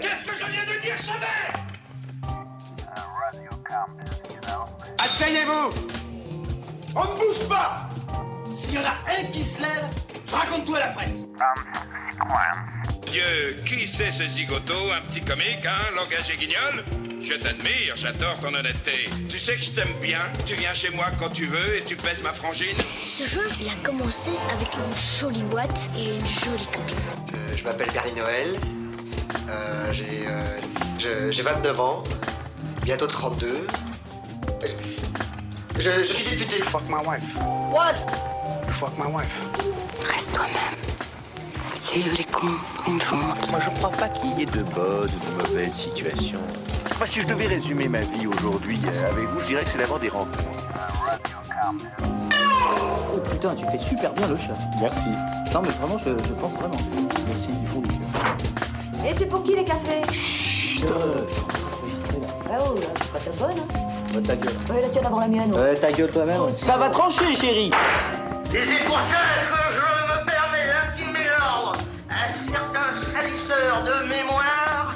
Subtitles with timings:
[0.00, 1.52] Qu'est-ce que je viens de dire, Chauvet
[4.98, 5.74] Asseyez-vous
[6.94, 7.88] On ne bouge pas
[8.60, 9.88] S'il y en a un qui se lève,
[10.26, 11.26] je raconte tout à la presse.
[13.10, 14.74] Dieu, qui c'est ce zigoto?
[14.92, 16.84] Un petit comique, hein Langage et guignol?
[17.22, 19.08] Je t'admire, j'adore ton honnêteté.
[19.28, 21.94] Tu sais que je t'aime bien, tu viens chez moi quand tu veux et tu
[21.96, 22.74] pèses ma frangine.
[22.76, 26.96] Ce jeu, il a commencé avec une jolie boîte et une jolie copine.
[27.36, 28.58] Euh, je m'appelle Gary Noël.
[29.92, 30.40] J'ai, euh,
[30.98, 32.02] je- j'ai 29 ans.
[32.82, 33.66] Bientôt 32.
[35.78, 36.56] Je, je suis député.
[36.62, 37.36] Fuck my wife.
[37.72, 37.94] What?
[38.72, 39.40] Fuck my wife.
[40.04, 40.54] Reste toi-même.
[41.74, 42.46] C'est eux les cons,
[42.86, 43.50] ils me font honte.
[43.50, 46.40] Moi, je crois pas qu'il y ait de bonnes ou de mauvaises situations.
[46.98, 49.78] Moi, si je devais résumer ma vie aujourd'hui euh, avec vous, je dirais que c'est
[49.78, 50.38] d'abord des rencontres.
[53.14, 54.54] Oh putain, tu fais super bien le chat.
[54.80, 55.08] Merci.
[55.52, 56.76] Non mais vraiment, je, je pense vraiment.
[57.28, 58.36] Merci du fond du cœur.
[59.04, 61.22] Et c'est pour qui les cafés Chut euh, là.
[62.50, 63.58] Ah oh, là, c'est pas ta bonne.
[63.58, 64.14] Hein.
[64.14, 64.52] Ouais, ta gueule.
[64.70, 65.52] Ouais, la tienne avant la mienne.
[65.54, 66.52] Ouais, ta gueule toi-même.
[66.52, 72.28] Ça va trancher, chérie Et c'est pour ça que je me permets d'intimer l'ordre à
[72.52, 74.94] certains salisseurs de mémoire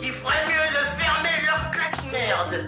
[0.00, 2.64] qui feraient mieux de fermer leur claque-merde.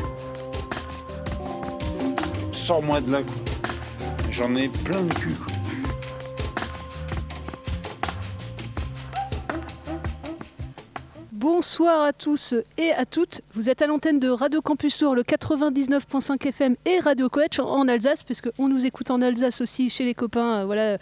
[2.52, 3.18] Sors-moi de là.
[4.30, 5.57] J'en ai plein le cul, quoi.
[11.68, 13.42] Bonsoir à tous et à toutes.
[13.52, 17.86] Vous êtes à l'antenne de Radio Campus Tour, le 99.5 FM et Radio Coach en
[17.88, 20.96] Alsace, puisque on nous écoute en Alsace aussi chez les copains euh, voilà,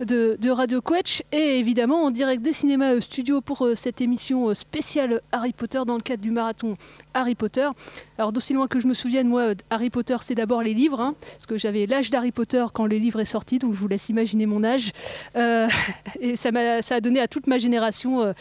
[0.00, 1.22] de, Radio Coach.
[1.32, 5.54] Et évidemment en direct des cinémas euh, studio pour euh, cette émission euh, spéciale Harry
[5.54, 6.76] Potter dans le cadre du marathon
[7.14, 7.70] Harry Potter.
[8.18, 11.14] Alors d'aussi loin que je me souvienne, moi, Harry Potter, c'est d'abord les livres, hein,
[11.32, 14.10] parce que j'avais l'âge d'Harry Potter quand le livre est sorti, donc je vous laisse
[14.10, 14.92] imaginer mon âge.
[16.20, 18.34] Et ça, m'a- ça a donné à toute ma génération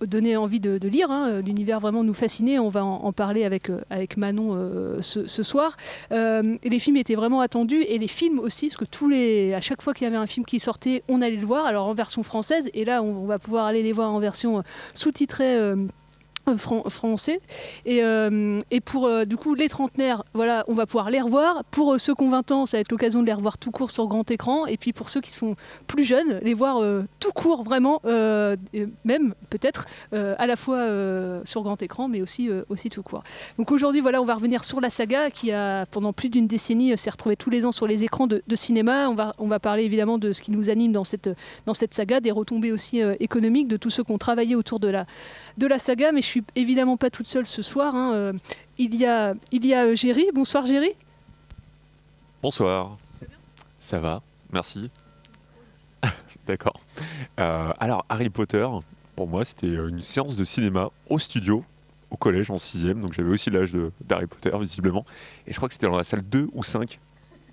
[0.00, 1.10] donné envie de, lire.
[1.10, 1.40] hein.
[1.40, 2.58] L'univers vraiment nous fascinait.
[2.58, 5.76] On va en, parler avec, euh, avec Manon euh, ce, soir.
[6.12, 9.60] Euh, les films étaient vraiment attendus et les films aussi, parce que tous les, à
[9.60, 11.66] chaque fois qu'il y avait un film qui sortait, on allait le voir.
[11.66, 14.62] Alors en version française, et là on, va pouvoir aller les voir en version
[14.94, 15.74] sous-titrée.
[16.48, 17.40] Euh, fran- français.
[17.86, 21.64] Et, euh, et pour euh, du coup les trentenaires voilà on va pouvoir les revoir.
[21.70, 23.90] Pour ceux qui ont 20 ans ça va être l'occasion de les revoir tout court
[23.90, 24.66] sur grand écran.
[24.66, 25.56] Et puis pour ceux qui sont
[25.86, 26.80] plus jeunes les voir
[27.20, 28.00] tout court vraiment
[29.04, 30.86] même peut-être à la fois
[31.44, 33.22] sur grand écran mais aussi aussi tout court.
[33.58, 36.96] Donc aujourd'hui voilà on va revenir sur la saga qui a pendant plus d'une décennie
[36.98, 39.08] s'est retrouvée tous les ans sur les écrans de, de cinéma.
[39.08, 41.30] On va on va parler évidemment de ce qui nous anime dans cette
[41.66, 44.88] dans cette saga des retombées aussi économiques de tous ceux qui ont travaillé autour de
[44.88, 45.06] la
[45.58, 47.94] de la saga, mais je suis évidemment pas toute seule ce soir.
[47.94, 48.12] hein.
[48.14, 48.32] Euh,
[48.78, 50.26] il y a, il y a euh, Géry.
[50.34, 50.92] Bonsoir Géry.
[52.42, 52.96] Bonsoir.
[53.78, 54.22] Ça va,
[54.52, 54.90] merci.
[56.46, 56.74] D'accord.
[57.40, 58.66] Euh, alors, Harry Potter,
[59.16, 61.64] pour moi, c'était euh, une séance de cinéma au studio,
[62.10, 65.04] au collège en 6 donc j'avais aussi l'âge de- d'Harry Potter, visiblement.
[65.46, 66.98] Et je crois que c'était dans la salle 2 ou 5.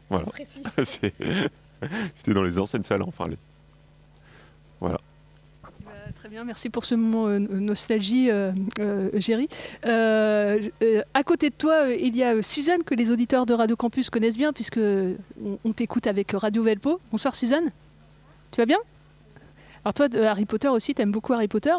[0.10, 0.28] Voilà.
[0.84, 1.14] C'est-
[2.16, 3.28] c'était dans les anciennes salles, enfin.
[3.28, 3.38] Les...
[4.80, 5.00] Voilà.
[6.32, 8.30] Merci pour ce moment euh, nostalgie,
[9.16, 9.50] Géry.
[9.86, 13.76] Euh, euh, à côté de toi, il y a Suzanne, que les auditeurs de Radio
[13.76, 17.02] Campus connaissent bien, puisque on, t'écoute avec Radio Velpo.
[17.12, 17.72] Bonsoir Suzanne.
[18.52, 18.78] Tu vas bien?
[19.84, 21.76] Alors toi, Harry Potter aussi, tu aimes beaucoup Harry Potter.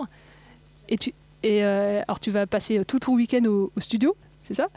[0.91, 4.69] Et, tu, et alors tu vas passer tout ton week-end au, studio, c'est ça?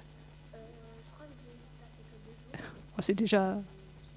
[2.97, 3.57] Oh, C'est déjà...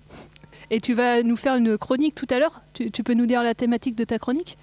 [0.71, 2.61] Et tu vas nous faire une chronique tout à l'heure?
[2.75, 4.57] Tu peux nous dire la thématique de ta chronique?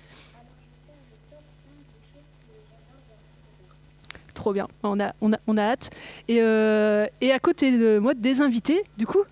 [4.54, 5.90] Bien, on a, hâte.
[6.28, 9.24] Et, euh, et à côté de moi, des invités, du coup,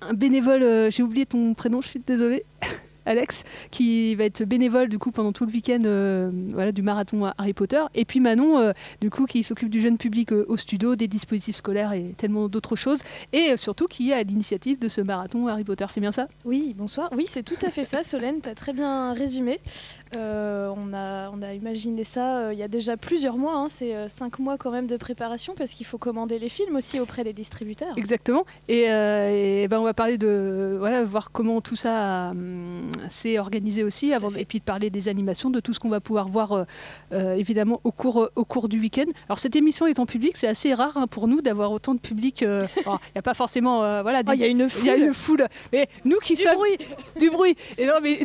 [0.00, 2.44] un bénévole, euh, j'ai oublié ton prénom, je suis désolée,
[3.06, 7.34] Alex, qui va être bénévole du coup pendant tout le week-end euh, du marathon à
[7.38, 7.80] Harry Potter.
[7.94, 11.92] Et puis Manon, du coup, qui s'occupe du jeune public au studio, des dispositifs scolaires
[11.92, 12.98] et tellement d'autres choses.
[13.32, 16.26] Et surtout qui est à l'initiative de ce marathon Harry Potter, c'est bien ça?
[16.44, 17.08] Oui, bonsoir.
[17.16, 19.60] Oui, c'est tout à fait ça, Solène, tu as très bien résumé.
[20.16, 23.66] Euh, on, a, on a imaginé ça euh, il y a déjà plusieurs mois, hein,
[23.70, 26.98] c'est euh, cinq mois quand même de préparation parce qu'il faut commander les films aussi
[27.00, 27.92] auprès des distributeurs.
[27.96, 28.44] Exactement.
[28.68, 33.84] Et, et ben on va parler de voilà voir comment tout ça hum, s'est organisé
[33.84, 36.64] aussi, avant, et puis de parler des animations, de tout ce qu'on va pouvoir voir
[37.12, 39.06] évidemment au cours au cours du week-end.
[39.28, 42.00] Alors cette émission est en public, c'est assez rare hein, pour nous d'avoir autant de
[42.00, 42.40] public.
[42.42, 42.48] Il
[43.14, 44.22] n'y a pas forcément voilà.
[44.26, 45.04] Ah, il y a une Il y a foule.
[45.04, 45.46] une foule.
[45.72, 46.78] Mais nous qui Du sommes bruit.
[47.20, 47.54] du bruit.
[47.78, 48.18] Et non mais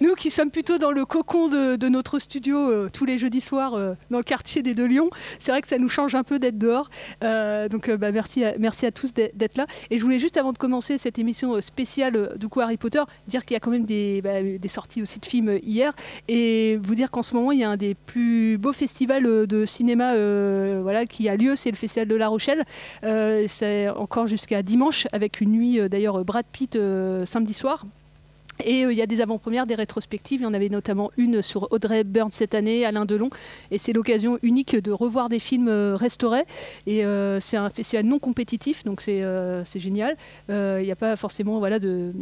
[0.00, 3.74] nous qui sommes plutôt dans le cocon de, notre studio euh, tous les jeudis soirs
[3.74, 6.38] euh, dans le quartier des Deux Lions, c'est vrai que ça nous change un peu
[6.38, 6.90] d'être dehors.
[7.22, 9.66] Euh, donc bah, merci, à, merci à tous d'être là.
[9.90, 13.44] Et je voulais juste avant de commencer cette émission spéciale du coup Harry Potter, dire
[13.44, 15.92] qu'il y a quand même des, bah, des sorties aussi de films hier
[16.28, 19.64] et vous dire qu'en ce moment il y a un des plus beaux festivals de
[19.64, 20.14] cinéma
[20.80, 22.62] voilà, qui a lieu, c'est le Festival de La Rochelle.
[23.02, 26.78] C'est encore jusqu'à dimanche avec une nuit d'ailleurs Brad Pitt
[27.24, 27.84] samedi soir.
[28.64, 30.40] Et euh, il y a des avant-premières, des rétrospectives.
[30.40, 33.30] Il y en avait notamment une sur Audrey Byrne cette année, Alain Delon.
[33.70, 36.44] Et c'est l'occasion unique de revoir des films euh, restaurés.
[36.86, 39.22] Et euh, c'est un festival non compétitif, donc c'est
[39.76, 40.16] génial.
[40.48, 42.12] Il n'y a pas forcément voilà, de,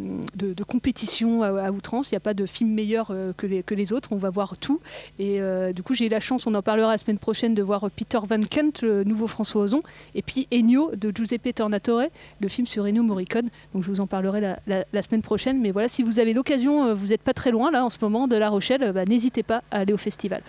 [0.67, 2.11] compétition à, outrance.
[2.11, 4.13] Il n'y a pas de film meilleur que, les, autres.
[4.13, 4.81] On va voir tout.
[5.19, 5.41] Et
[5.75, 8.19] du coup, j'ai eu la chance, on en parlera la semaine prochaine, de voir Peter
[8.27, 9.83] Van Kent, le nouveau François Ozon.
[10.15, 12.05] Et puis Ennio de Giuseppe Tornatore,
[12.41, 13.49] le film sur Ennio Morricone.
[13.75, 15.61] Donc je vous en parlerai la, la- la semaine prochaine.
[15.61, 17.99] Mais voilà, si vous avez l'occasion, euh, vous n'êtes pas très loin là en ce
[18.01, 20.41] moment de La Rochelle, bah, n'hésitez pas à aller au festival.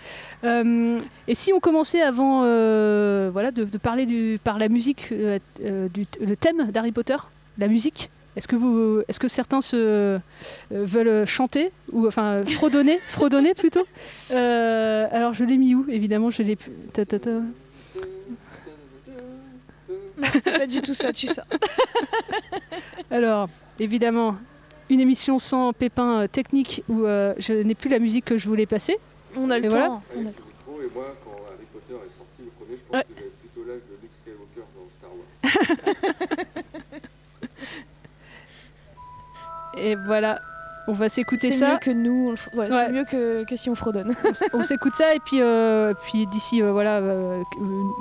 [0.44, 5.08] Euh, et si on commençait avant euh, voilà, de, de parler du, par la musique,
[5.12, 7.16] euh, du le thème d'Harry Potter,
[7.58, 10.18] la musique est-ce que, vous, est-ce que certains se,
[10.70, 13.86] veulent chanter ou enfin fredonner, fredonner plutôt?
[14.30, 16.56] Alors je l'ai mis où Évidemment, je l'ai.
[16.92, 17.30] ta, ta, ta.
[20.18, 21.44] Non, c'est pas du tout ça, tu ça.
[23.10, 24.36] Alors, évidemment,
[24.90, 28.48] une émission sans pépin euh, technique où euh, je n'ai plus la musique que je
[28.48, 28.96] voulais passer.
[29.38, 29.74] On a le Et temps.
[29.76, 30.00] voilà.
[30.16, 30.44] on a le temps.
[30.82, 33.04] et moi, quand Harry Potter est sorti le premier, je pense Ouais.
[33.04, 36.66] que j'avais plutôt l'âge de Luke Skywalker dans Star Wars.
[39.78, 40.40] Et voilà,
[40.88, 41.72] on va s'écouter C'est ça.
[41.72, 42.70] mieux que nous, on ouais, Ouais.
[42.86, 44.14] c'est mieux que, que si on fredonne.
[44.52, 47.42] on on s'écoute ça et puis, euh, puis d'ici euh, voilà, euh,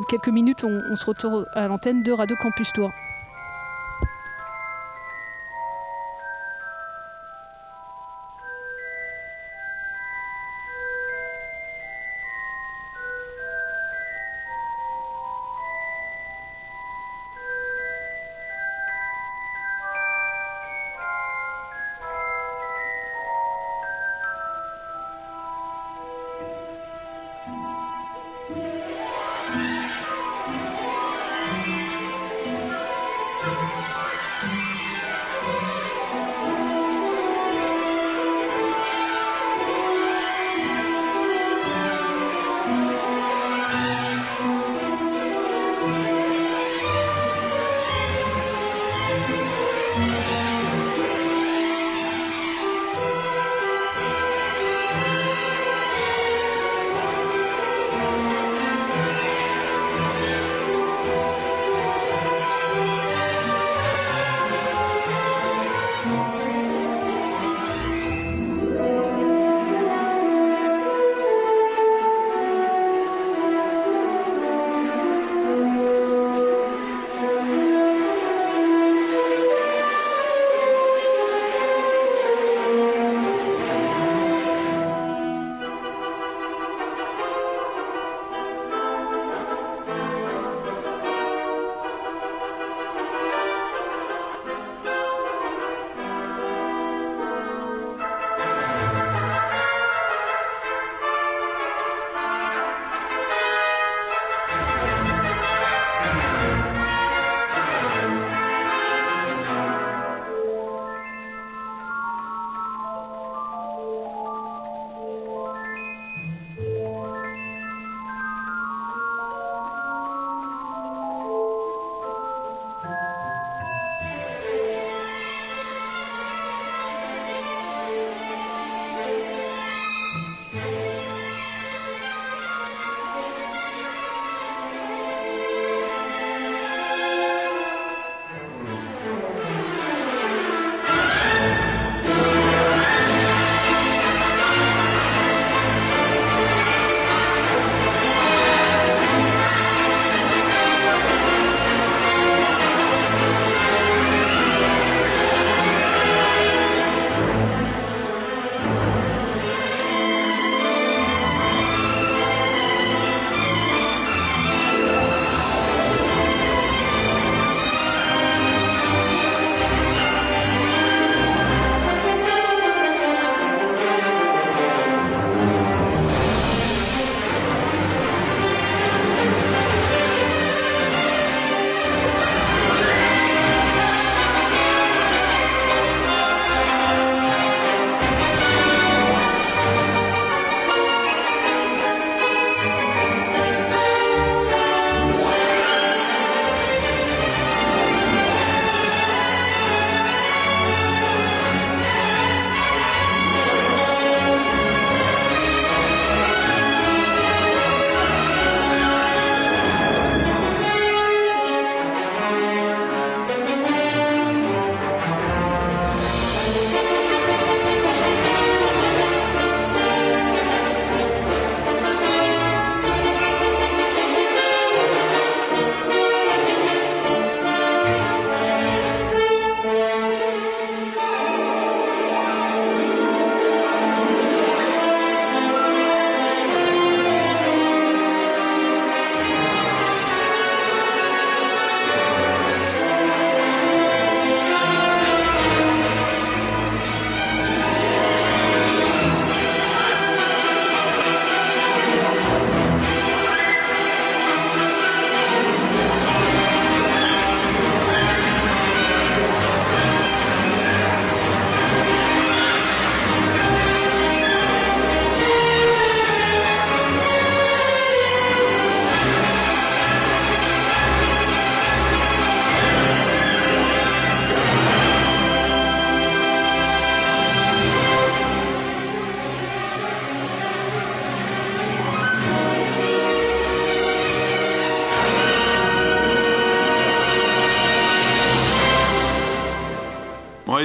[0.10, 2.92] quelques minutes, on, on se retrouve à l'antenne de Radio Campus Tour.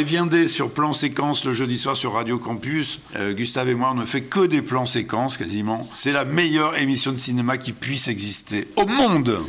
[0.04, 3.00] Et sur Plan Séquence le jeudi soir sur Radio Campus.
[3.16, 5.86] Euh, Gustave et moi, on ne fait que des plans séquences quasiment.
[5.92, 9.40] C'est la meilleure émission de cinéma qui puisse exister au monde.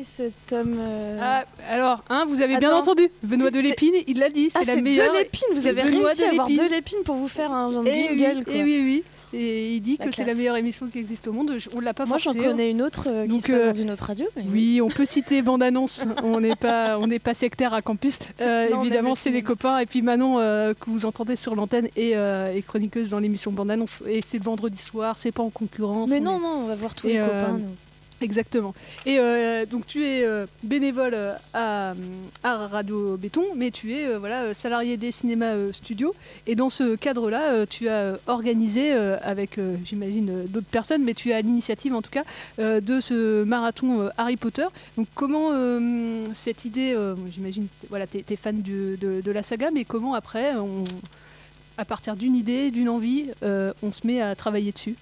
[0.00, 0.74] Et cet homme.
[0.76, 2.80] euh, Ah, alors, hein, vous avez bien Attends.
[2.80, 3.08] entendu.
[3.22, 5.12] Benoît de Lépine, il l'a dit, Ah, c'est la c'est meilleure.
[5.12, 6.68] de l'épine, vous avez Benoît réussi à avoir Delépine.
[6.68, 8.38] de l'épine pour vous faire un, Eh jingle.
[8.38, 8.52] oui, quoi.
[8.56, 9.04] eh oui, oui.
[9.34, 11.56] Et il dit La que c'est la meilleure émission qui existe au monde.
[11.74, 12.34] On l'a pas Moi, j'en hein.
[12.34, 14.26] connais une autre euh, qui Donc, se passe euh, dans une autre radio.
[14.36, 16.04] mais Oui, on peut citer Bande Annonce.
[16.22, 18.18] on n'est pas, on n'est pas sectaire à campus.
[18.40, 19.78] Euh, Non, évidemment, c'est les copains.
[19.78, 23.70] Et puis Manon, euh, que vous entendez sur l'antenne, et, et chroniqueuse dans l'émission Bande
[23.70, 24.02] Annonce.
[24.06, 25.16] Et c'est le vendredi soir.
[25.18, 26.10] C'est pas en concurrence.
[26.10, 27.58] Mais on non, est- non, on va voir tous Et, les copains.
[27.58, 27.64] nous.
[28.22, 28.72] Exactement.
[29.04, 31.94] Et euh, donc tu es euh, bénévole euh, à,
[32.44, 36.14] Radio Béton, mais tu es voilà salarié des cinémas studios.
[36.46, 41.94] Et dans ce cadre-là, tu as organisé avec, j'imagine, d'autres personnes, mais tu as l'initiative
[41.94, 42.24] en tout cas
[42.58, 44.66] de ce marathon Harry Potter.
[44.96, 45.50] Donc comment
[46.32, 46.96] cette idée,
[47.32, 50.54] j'imagine, voilà, tu es, fan de, la saga, mais comment après,
[51.78, 54.96] à partir d'une idée, d'une envie, on se met à travailler dessus?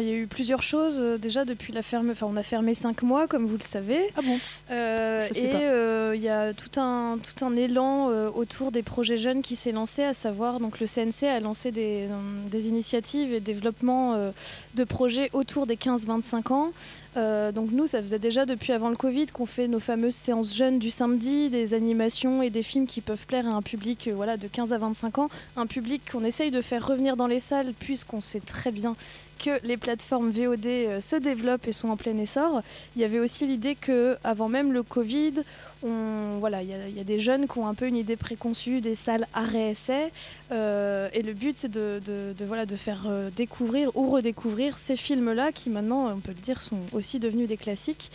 [0.00, 2.10] Il y a eu plusieurs choses euh, déjà depuis la ferme.
[2.10, 4.00] Enfin, on a fermé cinq mois, comme vous le savez.
[4.16, 4.38] Ah bon?
[4.70, 5.56] Euh, Je sais Et pas.
[5.60, 9.54] euh, il y a tout un, tout un élan euh, autour des projets jeunes qui
[9.56, 12.08] s'est lancé, à savoir donc le CNC a lancé des,
[12.50, 14.32] des initiatives et développement
[14.74, 16.72] de projets autour des 15-25 ans.
[17.16, 20.54] Euh, donc nous, ça faisait déjà depuis avant le Covid qu'on fait nos fameuses séances
[20.56, 24.14] jeunes du samedi, des animations et des films qui peuvent plaire à un public euh,
[24.14, 27.40] voilà, de 15 à 25 ans, un public qu'on essaye de faire revenir dans les
[27.40, 28.96] salles puisqu'on sait très bien
[29.38, 32.62] que les plateformes VOD euh, se développent et sont en plein essor.
[32.96, 35.34] Il y avait aussi l'idée que avant même le Covid,
[35.82, 39.26] voilà, il y, a- des jeunes qui ont un peu une idée préconçue des salles
[39.34, 40.10] arrêt-essai.
[40.52, 42.00] euh, et le but, c'est de,
[42.46, 46.60] voilà, de faire euh, découvrir ou redécouvrir ces films-là qui maintenant, on peut le dire,
[46.60, 48.10] sont aussi devenus des classiques.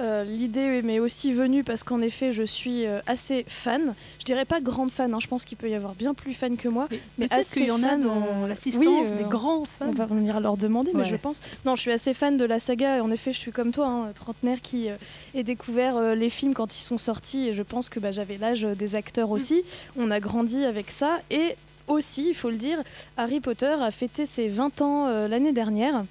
[0.00, 3.94] Euh, L'idée m'est aussi venue parce qu'en effet, je suis euh, assez fan.
[4.20, 6.56] Je dirais pas grande fan, hein, je pense qu'il peut y avoir bien plus fan
[6.56, 6.88] que moi.
[6.90, 9.86] Mais Peut-être assez qu'il y en a dans euh, l'assistance, oui, des grands fans.
[9.88, 11.40] On va venir leur demander, mais je pense.
[11.64, 12.98] Non, je suis assez fan de la saga.
[12.98, 14.88] Et en effet, je suis comme toi, hein, trentenaire qui
[15.34, 17.48] ait découvert les films quand ils sont sortis.
[17.48, 19.62] Et je pense que bah, j'avais l'âge des acteurs aussi.
[19.96, 21.18] On a grandi avec ça.
[21.30, 21.56] Et
[21.88, 22.78] aussi, il faut le dire,
[23.16, 26.04] Harry Potter a fêté ses 20 ans euh, l'année dernière.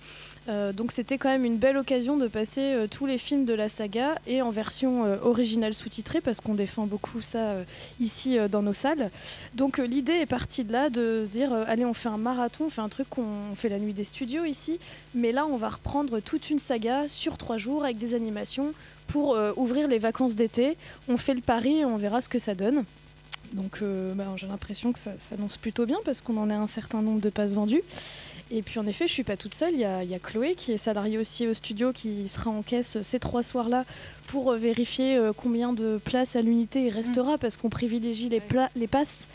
[0.49, 3.53] Euh, donc c'était quand même une belle occasion de passer euh, tous les films de
[3.53, 7.57] la saga et en version euh, originale sous-titrée parce qu'on défend beaucoup ça
[7.99, 9.11] ici dans nos salles.
[9.55, 12.69] Donc l'idée est partie de là de se dire allez on fait un marathon, on
[12.69, 14.79] fait un truc qu'on on fait la nuit des studios ici,
[15.13, 18.73] mais là on va reprendre toute une saga sur trois jours avec des animations
[19.07, 20.77] pour ouvrir les vacances d'été.
[21.07, 22.83] On fait le pari et on verra ce que ça donne.
[23.53, 23.81] Donc
[24.15, 27.21] bah, j'ai l'impression que ça s'annonce plutôt bien parce qu'on en a un certain nombre
[27.21, 27.83] de passes vendues.
[28.49, 29.73] Et puis en effet, je suis pas toute seule.
[29.73, 32.49] Il y a, il y a Chloé qui est salariée aussi au studio qui sera
[32.49, 33.83] en caisse ces trois soirs-là
[34.27, 38.39] pour euh, vérifier euh, combien de places à l'unité il restera parce qu'on privilégie les,
[38.39, 39.27] pla- les passes.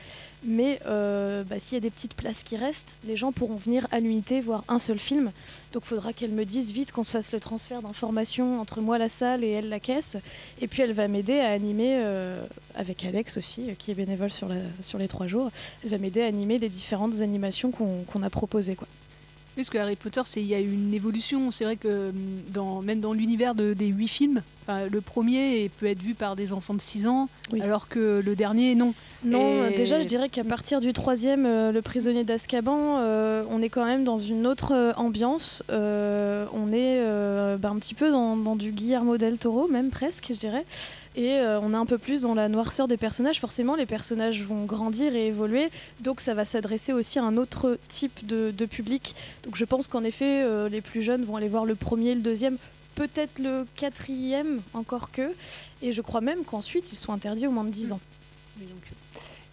[0.45, 3.87] Mais euh, bah, s'il y a des petites places qui restent, les gens pourront venir
[3.93, 5.31] à l'unité voir un seul film.
[5.73, 9.09] Donc il faudra qu'elle me dise vite qu'on fasse le transfert d'informations entre moi la
[9.11, 10.17] salle et elle la caisse.
[10.61, 12.43] Et puis elle va m'aider à animer, euh,
[12.75, 15.51] avec Alex aussi, euh, qui est bénévole sur, la- sur les trois jours,
[15.85, 18.75] elle va m'aider à animer les différentes animations qu'on a proposées.
[18.75, 18.89] Quoi.
[19.55, 21.51] Parce que Harry Potter, il y a eu une évolution.
[21.51, 22.15] C'est vrai que hum,
[22.53, 26.53] dans, même dans l'univers de- des huit films, le premier peut être vu par des
[26.55, 27.29] enfants de 6 ans,
[27.61, 28.95] alors que le dernier, non.
[29.25, 33.45] Non, Et- euh, déjà, je dirais qu'à partir du troisième, euh, Le prisonnier d'Azkaban, euh,
[33.51, 35.63] on est quand même dans une autre ambiance.
[35.71, 37.05] Euh, on est
[37.59, 40.65] bah, un petit peu dans, dans du Guillermo del Toro, même presque, je dirais.
[41.15, 43.39] Et euh, on est un peu plus dans la noirceur des personnages.
[43.39, 45.69] Forcément, les personnages vont grandir et évoluer,
[46.01, 49.15] donc ça va s'adresser aussi à un autre type de, de public.
[49.45, 52.23] Donc je pense qu'en effet, euh, les plus jeunes vont aller voir le premier, le
[52.23, 52.57] deuxième,
[52.95, 55.35] peut-être le quatrième, encore que.
[55.83, 58.01] Et je crois même qu'ensuite, ils sont interdits au moins de 10 ans.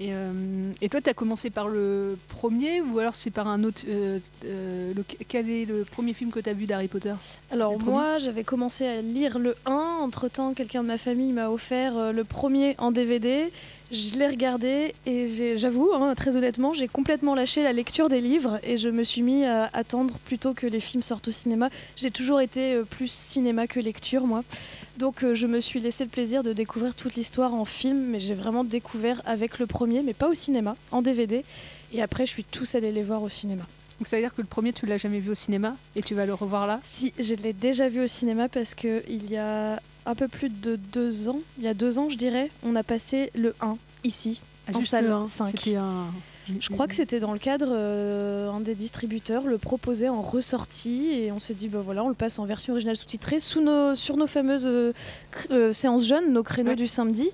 [0.02, 3.64] Et, euh, et toi, tu as commencé par le premier ou alors c'est par un
[3.66, 7.14] autre euh, euh, le- Quel est le premier film que tu as vu d'Harry Potter?
[7.52, 9.72] Alors moi, j'avais commencé à lire le 1.
[10.02, 13.52] Entre-temps, quelqu'un de ma famille m'a offert le premier en DVD.
[13.92, 18.60] Je l'ai regardé et j'avoue, hein, très honnêtement, j'ai complètement lâché la lecture des livres
[18.64, 21.70] et je me suis mis à attendre plutôt que les films sortent au cinéma.
[21.96, 24.44] J'ai toujours été euh, plus cinéma que lecture, moi.
[25.00, 28.20] Donc euh, je me suis laissé le plaisir de découvrir toute l'histoire en film, mais
[28.20, 31.44] j'ai vraiment découvert avec le premier, mais pas au cinéma, en DVD.
[31.92, 33.64] Et après, je suis tous allés les voir au cinéma.
[33.98, 36.14] Donc ça veut dire que le premier, tu l'as jamais vu au cinéma et tu
[36.14, 36.80] vas le revoir là?
[36.84, 40.50] Si, je l'ai déjà vu au cinéma parce que il y a un peu plus
[40.50, 43.78] de deux ans, il y a deux ans je dirais, on a passé le 1
[44.04, 45.48] ici, Ah, en salle le un, 5.
[45.58, 46.08] c'était un-
[46.60, 51.10] Je crois que c'était dans le cadre, euh, un des distributeurs le proposait en ressortie
[51.12, 53.94] et on s'est dit, bah voilà, on le passe en version originale sous-titrée sous nos,
[53.94, 54.92] sur nos fameuses euh,
[55.52, 56.76] euh, séances jeunes, nos créneaux Ouais.
[56.76, 57.30] du samedi.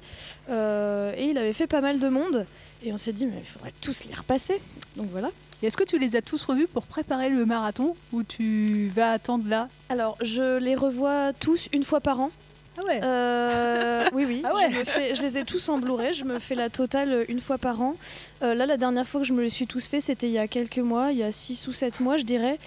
[0.50, 2.46] Euh, et il avait fait pas mal de monde
[2.84, 4.55] et on s'est dit, mais il faudrait tous les repasser.
[4.98, 5.29] Donc voilà.
[5.63, 9.48] Est-ce que tu les as tous revus pour préparer le marathon ou tu vas attendre
[9.48, 9.70] là?
[9.89, 12.29] Alors, je les revois tous une fois par an.
[12.77, 14.41] Ah ouais Euh, oui, oui.
[14.46, 14.72] Ah ouais.
[14.72, 16.13] je, me fais- je les ai tous en Blu-ray.
[16.13, 17.96] Je me fais la totale une fois par an.
[18.44, 20.39] Euh, là, la dernière fois que je me les suis tous fait, c'était il y
[20.39, 22.60] a quelques mois, il y a 6 ou 7 mois, je dirais.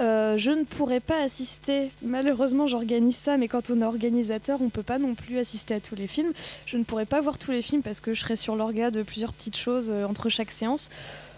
[0.00, 4.70] Euh, je ne pourrais pas assister, malheureusement j'organise ça, mais quand on est organisateur, on
[4.70, 6.32] peut pas non plus assister à tous les films.
[6.64, 9.02] Je ne pourrais pas voir tous les films parce que je serais sur l'orga de
[9.02, 10.88] plusieurs petites choses entre chaque séance.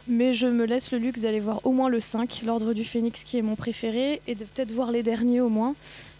[0.07, 3.25] Mais je me laisse le luxe d'aller voir au moins le 5, l'Ordre du Phénix
[3.25, 5.75] qui est mon préféré, et de peut-être voir les derniers au moins.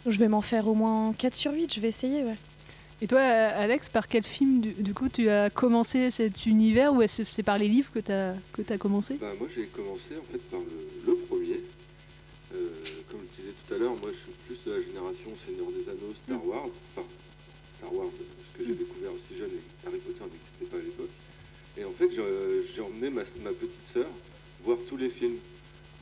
[0.07, 2.37] Je vais m'en faire au moins 4 sur 8, je vais essayer, ouais.
[3.03, 7.03] Et toi, Alex, par quel film du, du coup tu as commencé cet univers ou
[7.03, 9.15] est-ce que c'est par les livres que tu as, que as commencé?
[9.21, 11.61] Bah, moi j'ai commencé en fait par le, le premier.
[12.55, 12.69] Euh,
[13.11, 15.85] comme je disais tout à l'heure, moi je suis plus de la génération Seigneur des
[15.91, 16.49] Anneaux, Star Mm.
[16.49, 16.69] Wars.
[16.95, 17.07] Enfin,
[17.79, 21.15] Star Wars, ce que j'ai découvert aussi jeune et Harry Potter n'existait pas à l'époque.
[21.77, 24.07] Et en fait, j'ai emmené ma, ma petite sœur
[24.65, 25.37] voir tous les films.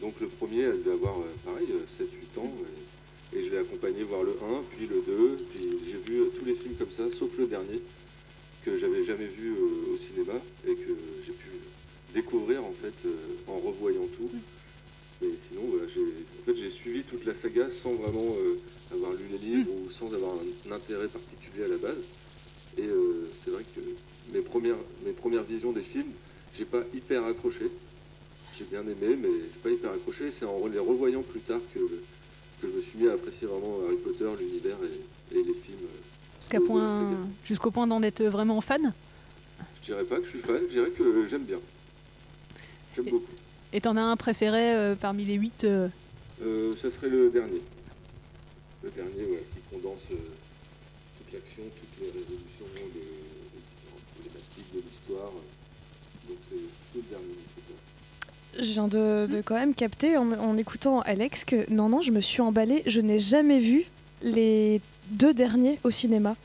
[0.00, 1.66] Donc le premier, elle devait avoir euh, pareil,
[1.98, 2.52] 7-8 ans.
[2.52, 2.91] Et,
[3.34, 4.34] et je l'ai accompagné voir le 1,
[4.76, 5.36] puis le 2.
[5.50, 7.80] Puis j'ai vu tous les films comme ça, sauf le dernier,
[8.64, 10.92] que j'avais jamais vu euh, au cinéma et que
[11.26, 11.48] j'ai pu
[12.14, 13.16] découvrir en fait euh,
[13.48, 14.30] en revoyant tout.
[15.20, 18.58] Mais sinon, voilà, j'ai en fait, suivi toute la saga sans vraiment euh,
[18.92, 22.02] avoir lu les livres ou sans avoir un, un intérêt particulier à la base.
[22.78, 23.80] Et euh, c'est vrai que
[24.32, 26.12] mes premières, mes premières visions des films,
[26.56, 27.70] j'ai pas hyper accroché.
[28.58, 30.32] J'ai bien aimé, mais j'ai pas hyper accroché.
[30.38, 31.80] C'est en les revoyant plus tard que,
[32.62, 35.78] que je me suis mis à apprécier vraiment Harry Potter, l'univers et, et les films.
[36.62, 37.10] euh, point,
[37.44, 38.92] jusqu'au point d'en être vraiment fan
[39.82, 41.58] Je dirais pas que je suis fan, je dirais que j'aime bien.
[42.94, 43.26] J'aime beaucoup.
[43.72, 45.88] Et t'en as un préféré euh, parmi les huit euh,
[46.42, 47.62] Euh, ça serait le dernier.
[48.84, 50.16] Le dernier, ouais, qui condense euh,
[51.18, 55.30] toute l'action, toutes les résolutions des, des différentes problématiques de l'histoire.
[56.28, 57.36] Donc c'est tout le dernier.
[57.56, 58.51] c'est ça.
[58.62, 62.40] Je viens de, quand même capter en, écoutant Alex que non, non, je me suis
[62.40, 62.82] emballée.
[62.86, 63.84] Je n'ai jamais vu
[64.22, 66.36] les deux derniers au cinéma.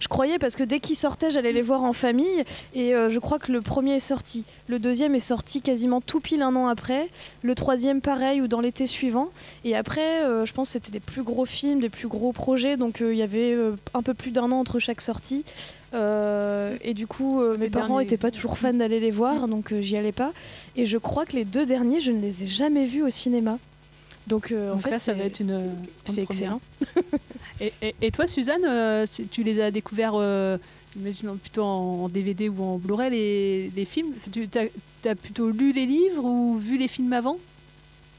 [0.00, 2.42] Je croyais parce que dès qu'ils sortaient, j'allais les voir en famille.
[2.74, 4.44] Et euh, je crois que le premier est sorti.
[4.66, 7.08] Le deuxième est sorti quasiment tout pile un an après.
[7.42, 9.28] Le troisième, pareil, ou dans l'été suivant.
[9.64, 12.76] Et après, euh, je pense que c'était des plus gros films, des plus gros projets.
[12.76, 13.56] Donc euh, il y avait
[13.94, 15.44] un peu plus d'un an entre chaque sortie.
[15.94, 19.46] Euh, et du coup, euh, mes parents n'étaient pas toujours fans d'aller les voir.
[19.48, 20.32] Donc euh, j'y allais pas.
[20.76, 23.58] Et je crois que les deux derniers, je ne les ai jamais vus au cinéma.
[24.26, 25.72] Donc, en Donc fait, là, ça va être une.
[26.04, 26.60] c'est excellent.
[27.60, 28.64] et, et- et toi, Suzanne,
[29.30, 30.14] tu les as découverts,
[30.96, 34.12] imaginons plutôt en, en DVD ou en Blu-ray, les, les films?
[34.30, 34.48] Tu
[35.08, 37.36] as, plutôt lu les livres ou vu les films avant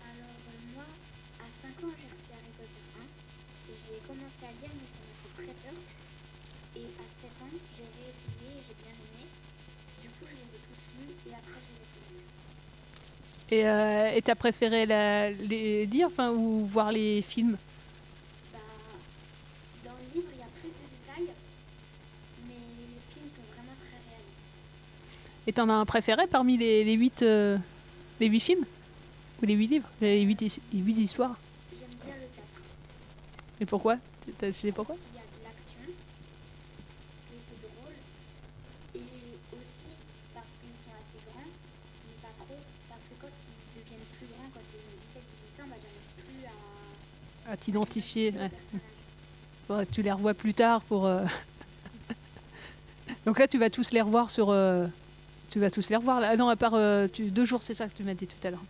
[0.03, 0.83] Alors, euh, moi,
[1.39, 3.71] à 5 ans, j'ai reçu Harry Potter 1.
[3.71, 5.77] Et j'ai commencé à lire, mais ça m'a fait très peur.
[6.75, 9.23] Et à 7 ans, j'ai réessayé et j'ai bien aimé.
[10.03, 12.27] Du coup, je les ai tous lus et après, je les ai tous lus.
[13.53, 17.55] Et euh, t'as préféré la- les lire enfin, ou voir les films?
[18.51, 18.57] Bah,
[19.85, 21.35] dans le livre, il y a plus de détails,
[22.47, 24.47] mais les films sont vraiment très réalistes.
[25.45, 27.59] Et t'en as un préféré parmi les, les, huit, euh,
[28.19, 28.65] les huit films?
[29.43, 29.89] Ou les huit livres?
[30.01, 31.35] Les huit, his- les huit histoires?
[31.79, 32.47] J'aime bien le 4.
[33.61, 33.97] Et pourquoi?
[34.39, 37.93] T'as décidé pourquoi Il y a de l'action, et c'est drôle.
[38.95, 38.99] Et
[39.53, 39.93] aussi
[40.33, 41.51] parce qu'ils sont assez grands,
[42.07, 42.57] mais pas trop.
[42.89, 46.47] Parce que quand ils deviennent plus grands, quand ils ont 17-18 ans, bah, j'arrive plus
[47.53, 47.57] à.
[47.57, 48.33] T'identifier.
[49.91, 51.05] tu les revois plus tard pour.
[51.05, 51.23] euh,
[53.25, 54.49] Donc là, tu vas tous les revoir sur.
[54.49, 54.85] euh,
[55.49, 56.29] Tu vas tous les revoir là.
[56.31, 58.51] Ah non, à part euh, deux jours, c'est ça que tu m'as dit tout à
[58.51, 58.63] l'heure.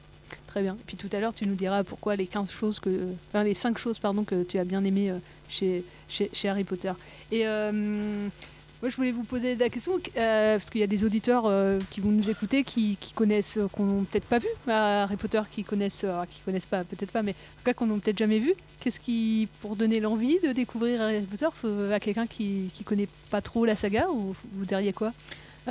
[0.48, 0.78] Très bien.
[0.86, 3.08] Puis tout à l'heure, tu nous diras pourquoi les 15 choses que.
[3.30, 5.14] Enfin, les 5 choses, pardon, que tu as bien aimées
[5.50, 6.94] chez, chez, chez Harry Potter.
[7.32, 7.46] Et.
[8.84, 11.80] Moi, je voulais vous poser la question, euh, parce qu'il y a des auditeurs euh,
[11.90, 15.64] qui vont nous écouter, qui, connaissent, euh, qu'on n'a peut-être pas vu Harry Potter, qui
[15.64, 18.54] connaissent, qui connaissent pas, peut-être pas, mais en tout cas qu'on n'a peut-être jamais vu.
[18.82, 21.48] Qu'est-ce qui, pour donner l'envie de découvrir Harry Potter,
[21.94, 25.14] à quelqu'un qui, qui connaît pas trop la saga, ou vous diriez quoi?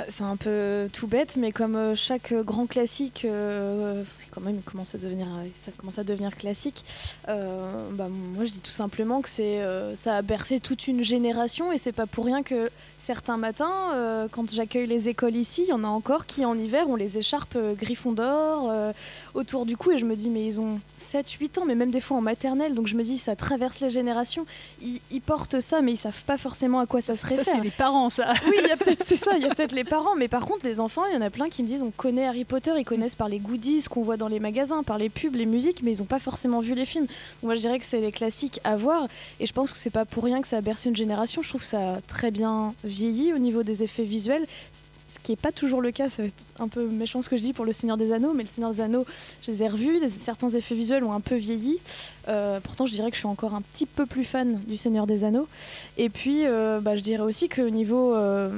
[0.09, 4.61] C'est un peu tout bête, mais comme euh, chaque euh, grand classique, euh, quand même
[4.63, 5.27] commence à devenir,
[5.63, 6.83] ça commence à devenir classique.
[7.27, 9.61] bah, moi, je dis tout simplement que c'est,
[9.95, 14.51] ça a bercé toute une génération, et c'est pas pour rien que certains matins, quand
[14.51, 17.57] j'accueille les écoles ici, il y en a encore qui en hiver ont les écharpes
[17.77, 18.93] Gryffondor,
[19.33, 21.91] autour du cou et je me dis mais ils ont 7 8 ans mais même
[21.91, 24.45] des fois en maternelle donc je me dis ça traverse les générations.
[24.81, 27.45] Ils, ils portent ça mais ils savent pas forcément à quoi ça se Ça, réfère.
[27.45, 28.33] c'est les parents, ça.
[28.47, 30.45] Oui, il y a peut-être c'est ça, il y a peut-être les parents, mais par
[30.45, 32.71] contre les enfants, il y en a plein qui me disent on connaît Harry Potter,
[32.77, 35.81] ils connaissent par les goodies qu'on voit dans les magasins, par les pubs, les musiques,
[35.83, 37.05] mais ils n'ont pas forcément vu les films.
[37.05, 39.07] Donc moi je dirais que c'est les classiques à voir,
[39.39, 41.41] et je pense que c'est pas pour rien que ça a bercé une génération.
[41.41, 44.45] Je trouve ça très bien vieilli au niveau des effets visuels.
[45.23, 47.63] Qui n'est pas toujours le cas, être un peu méchant ce que je dis pour
[47.63, 49.05] le Seigneur des Anneaux, mais le Seigneur des Anneaux,
[49.41, 51.79] je les ai revus, certains effets visuels ont un peu vieilli.
[52.27, 55.07] Euh, pourtant, je dirais que je suis encore un petit peu plus fan du Seigneur
[55.07, 55.47] des Anneaux.
[55.97, 58.49] Et puis, euh, bah, je dirais aussi qu'au niveau euh,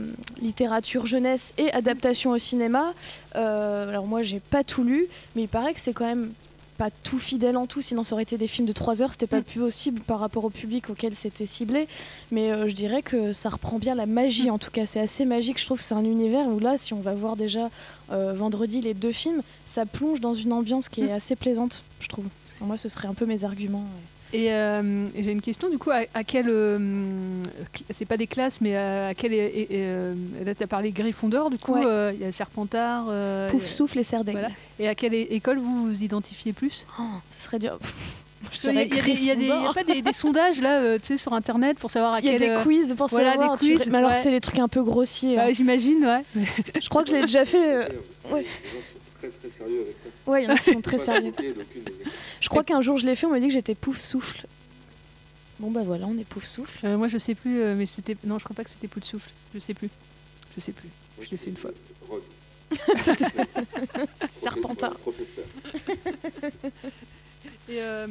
[0.41, 2.93] littérature jeunesse et adaptation au cinéma,
[3.33, 6.31] alors moi, j'ai pas tout lu, mais il paraît que c'est quand même
[6.77, 9.27] pas tout fidèle en tout, sinon ça aurait été des films de 3 heures, c'était
[9.27, 11.87] pas plus possible par rapport au public auquel c'était ciblé.
[12.31, 15.25] Mais euh, je dirais que ça reprend bien la magie, en tout cas, c'est assez
[15.25, 15.59] magique.
[15.59, 17.69] Je trouve que c'est un univers où là, si on va voir déjà
[18.11, 22.07] euh, vendredi les deux films, ça plonge dans une ambiance qui est assez plaisante, je
[22.07, 22.25] trouve.
[22.57, 23.79] Pour moi, ce serait un peu mes arguments.
[23.79, 24.14] ouais.
[24.35, 26.77] Et, euh, et j'ai une question du coup, à, à quelle, euh,
[27.89, 30.13] c'est pas des classes, mais à, à quelle, et- et, euh,
[30.45, 31.85] là tu as parlé Gryffondor, du coup Ouais.
[31.85, 34.39] euh, il y a Serpentard, euh, Pouf souffle et serre d'aigle.
[34.39, 34.53] voilà.
[34.79, 36.85] Et à quelle école vous vous identifiez plus?
[36.99, 37.79] Oh, ce serait dur.
[38.51, 40.79] Je Il y a, il y a des- il y a des- pas sondages là,
[40.79, 43.07] euh, tu sais, sur internet pour savoir à Il y a des euh, quiz pour
[43.07, 43.57] voilà, savoir.
[43.57, 44.15] des tu- quiz, Mais alors, ouais.
[44.17, 45.35] c'est des trucs un peu grossiers.
[45.37, 45.51] Bah, hein.
[45.53, 46.43] J'imagine, ouais.
[46.81, 47.73] Je crois que je l'ai déjà fait.
[47.75, 47.87] euh,
[48.31, 48.41] Ouais.
[48.41, 50.31] Les gens sont très très sérieux avec ça.
[50.31, 51.33] Ouais, il y en a qui sont très sérieux.
[52.45, 54.45] Je crois qu'un jour je l'ai fait, on m'a dit que j'étais pouf souffle.
[55.59, 56.85] Bon bah voilà, on est pouf souffle.
[56.85, 58.15] Euh, moi je sais plus, euh, mais c'était.
[58.23, 59.31] Non, je crois pas que c'était Pout de souffle.
[59.53, 59.89] Je sais plus.
[60.55, 60.89] Je sais plus.
[61.21, 61.71] Je l'ai fait une fois.
[64.31, 64.95] Serpentard.
[64.97, 65.45] Professeur.
[67.69, 68.07] Et, euh,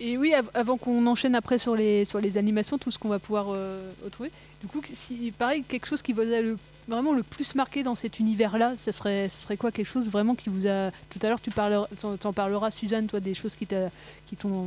[0.00, 3.08] et oui, av- avant qu'on enchaîne après sur les, sur les animations, tout ce qu'on
[3.08, 7.12] va pouvoir euh, retrouver, du coup, si, pareil, quelque chose qui vous a le- vraiment
[7.12, 10.48] le plus marqué dans cet univers-là, ça serait, ça serait quoi Quelque chose vraiment qui
[10.50, 10.90] vous a.
[11.10, 13.90] Tout à l'heure, tu parleras, t'en, t'en parleras, Suzanne, toi, des choses qui, t'a-
[14.26, 14.66] qui t'ont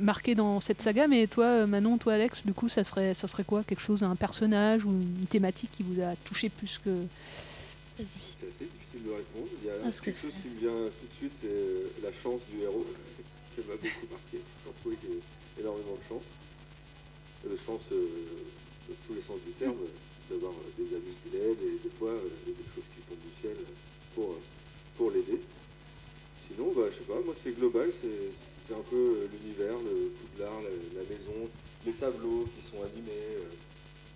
[0.00, 3.26] marqué dans cette saga, mais toi, euh, Manon, toi, Alex, du coup, ça serait, ça
[3.28, 6.90] serait quoi Quelque chose, un personnage ou une thématique qui vous a touché plus que.
[6.90, 8.06] Vas-y.
[8.06, 9.48] C'est assez difficile de répondre.
[9.62, 11.48] Il y a Ah, ce que quelque chose qui me vient tout de suite, c'est
[11.48, 12.86] euh, la chance du héros,
[13.54, 14.38] qui m'a beaucoup marqué.
[14.40, 16.24] J'ai trouvé qu'il y a énormément de chance.
[17.44, 18.06] De chance euh,
[18.88, 19.88] de tous les sens du terme, euh,
[20.30, 23.56] d'avoir des amis qui l'aident et des fois euh, des choses qui tombent du ciel
[24.14, 24.42] pour, euh,
[24.96, 25.40] pour l'aider.
[26.46, 30.62] Sinon, bah, je sais pas, moi c'est global, c'est un peu euh, l'univers, le Poudlard,
[30.62, 30.70] la,
[31.02, 31.50] la maison,
[31.84, 33.42] les tableaux qui sont animés,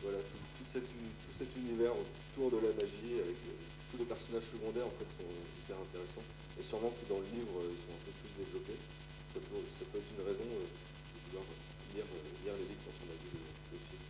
[0.02, 3.38] voilà, tout, tout cet univers autour de la magie avec
[3.90, 5.30] tous les personnages secondaires en fait sont
[5.62, 6.26] hyper intéressants
[6.58, 8.78] et sûrement que dans le livre ils sont un peu plus développés.
[9.32, 10.66] Ça peut, ça peut être une raison de
[11.30, 11.46] vouloir
[11.94, 12.06] lire,
[12.42, 13.42] lire les livres quand on a vu le,
[13.74, 14.02] le film.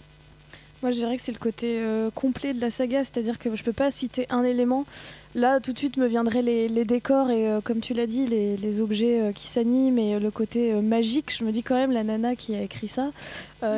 [0.85, 3.65] Moi, je dirais que c'est le côté euh, complet de la saga, c'est-à-dire que je
[3.65, 4.85] peux pas citer un élément.
[5.35, 8.27] Là, tout de suite, me viendraient les, les décors et, euh, comme tu l'as dit,
[8.27, 11.35] les, les objets euh, qui s'animent et le côté magique.
[11.35, 13.13] Je me dis quand même, la nana qui a écrit ça,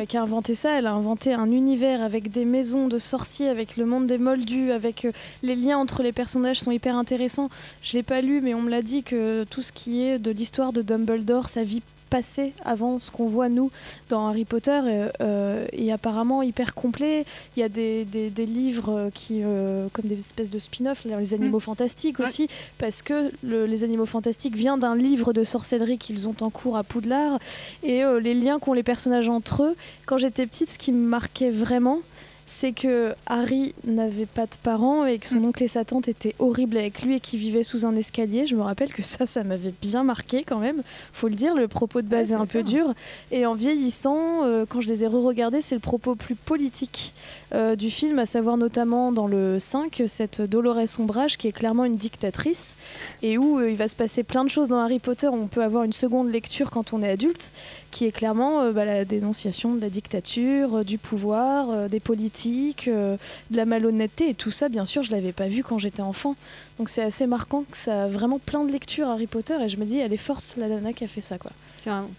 [0.09, 3.77] qui a inventé ça, elle a inventé un univers avec des maisons de sorciers, avec
[3.77, 5.07] le monde des moldus, avec
[5.45, 7.51] les liens entre les personnages sont hyper intéressants.
[7.85, 10.33] Je l'ai pas lu, mais on me l'a dit que tout ce qui est de
[10.33, 13.71] l'histoire de Dumbledore, sa vie passée avant ce qu'on voit nous
[14.09, 14.81] dans Harry Potter
[15.21, 17.25] euh, est apparemment hyper complet.
[17.57, 21.35] Il y a des, des- des livres qui, euh, comme des espèces de spin-off, les
[21.35, 26.29] animaux fantastiques aussi, parce que le- les animaux fantastiques vient d'un livre de sorcellerie qu'ils
[26.29, 27.39] ont en cours à Poudlard
[27.83, 29.77] et euh, les liens qu'ont les personnages entre eux.
[30.07, 31.99] Quand j'étais petite, ce qui me marquait vraiment,
[32.47, 36.37] c'est que Harry n'avait pas de parents et que son oncle et sa tante étaient
[36.39, 38.47] horribles avec lui et qu'ils vivaient sous un escalier.
[38.47, 40.83] Je me rappelle que ça, ça m'avait bien marqué quand même.
[41.13, 42.95] Faut le dire, le propos de base est un peu dur.
[43.33, 47.13] Et en vieillissant, euh, quand je les ai re-regardés, c'est le propos plus politique
[47.53, 51.85] euh, du film, à savoir notamment dans le 5, cette Dolores Sombrage qui est clairement
[51.85, 52.77] une dictatrice
[53.23, 55.27] et où euh, il va se passer plein de choses dans Harry Potter.
[55.27, 57.51] On peut avoir une seconde lecture quand on est adulte,
[57.97, 61.99] qui est clairement euh, bah, la dénonciation de la dictature, euh, du pouvoir, euh, des
[61.99, 63.17] politiques, de
[63.57, 64.69] la malhonnêteté et tout ça.
[64.69, 66.37] Bien sûr, je l'avais pas vu quand j'étais enfant,
[66.79, 69.79] donc c'est assez marquant que ça a vraiment plein de lectures Harry Potter et je
[69.79, 71.51] me dis elle est forte la nana qui a fait ça quoi.
[71.85, 72.11] Carrément.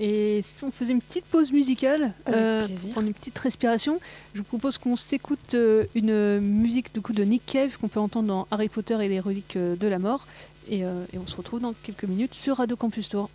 [0.00, 4.00] Et si on faisait une petite pause musicale, euh, prendre une petite respiration,
[4.32, 8.00] je vous propose qu'on s'écoute euh, une musique du coup de Nick Cave qu'on peut
[8.00, 10.26] entendre dans Harry Potter et les reliques de la mort.
[10.68, 13.30] Et, euh, et on se retrouve dans quelques minutes sur Radio Campus Tour.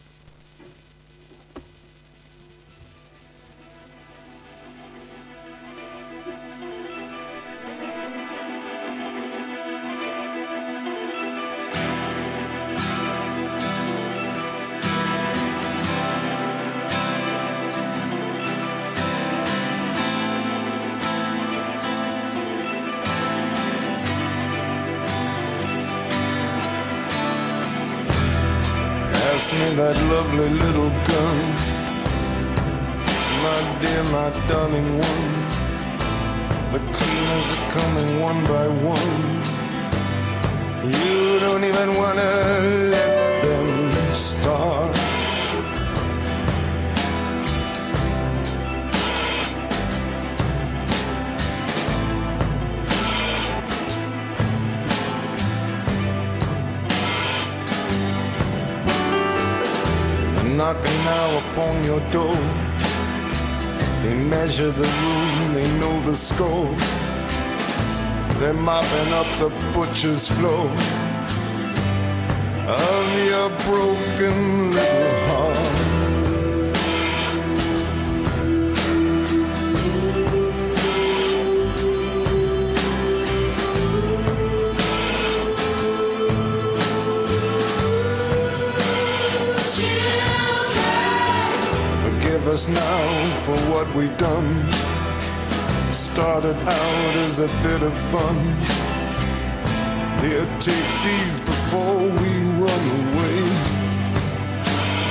[33.82, 35.30] Dear, my darling one.
[36.72, 39.12] The cleaners are coming one by one.
[40.84, 42.32] You don't even wanna
[42.96, 44.96] let them start.
[60.36, 62.69] They're knocking now upon your door.
[64.04, 66.74] They measure the room, they know the score.
[68.40, 70.70] They're mopping up the butcher's floor
[72.66, 75.49] of your broken little heart.
[92.60, 94.70] Us now for what we've done.
[95.92, 98.38] Started out as a bit of fun.
[100.20, 102.32] Here, take these before we
[102.66, 103.40] run away.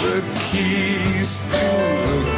[0.05, 0.19] The
[0.51, 2.38] keys to the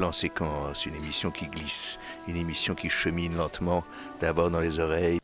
[0.00, 3.84] Plan séquence, une émission qui glisse, une émission qui chemine lentement,
[4.22, 5.20] d'abord dans les oreilles,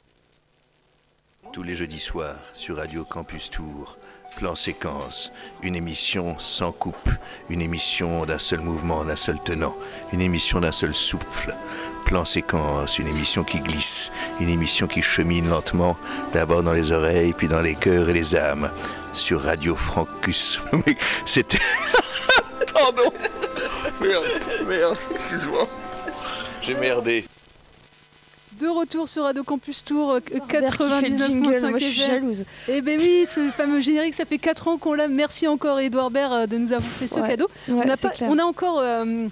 [1.51, 3.97] tous les jeudis soirs sur Radio Campus Tour.
[4.37, 7.09] Plan séquence, une émission sans coupe,
[7.49, 9.75] une émission d'un seul mouvement, d'un seul tenant,
[10.12, 11.55] une émission d'un seul souffle.
[12.05, 15.97] Plan séquence, une émission qui glisse, une émission qui chemine lentement,
[16.35, 18.71] d'abord dans les oreilles, puis dans les cœurs et les âmes,
[19.15, 20.61] sur Radio Francus.
[21.25, 21.61] C'était.
[22.75, 23.11] Pardon
[24.01, 24.25] Merde,
[24.69, 25.69] merde, excuse-moi.
[26.63, 27.25] J'ai merdé.
[28.61, 32.01] De retour sur Radio Campus Tour euh, Norbert qui fait le jingle, moi, je suis
[32.03, 32.45] 99.5 jalouse.
[32.69, 35.09] Eh ben oui, ce fameux générique, ça fait 4 ans qu'on l'a.
[35.09, 37.29] Merci encore Edouard Baird euh, de nous avoir fait ce Ouais.
[37.29, 37.49] cadeau.
[37.69, 38.31] Ouais, on, a c'est pas- clair.
[38.33, 39.27] on a encore euh,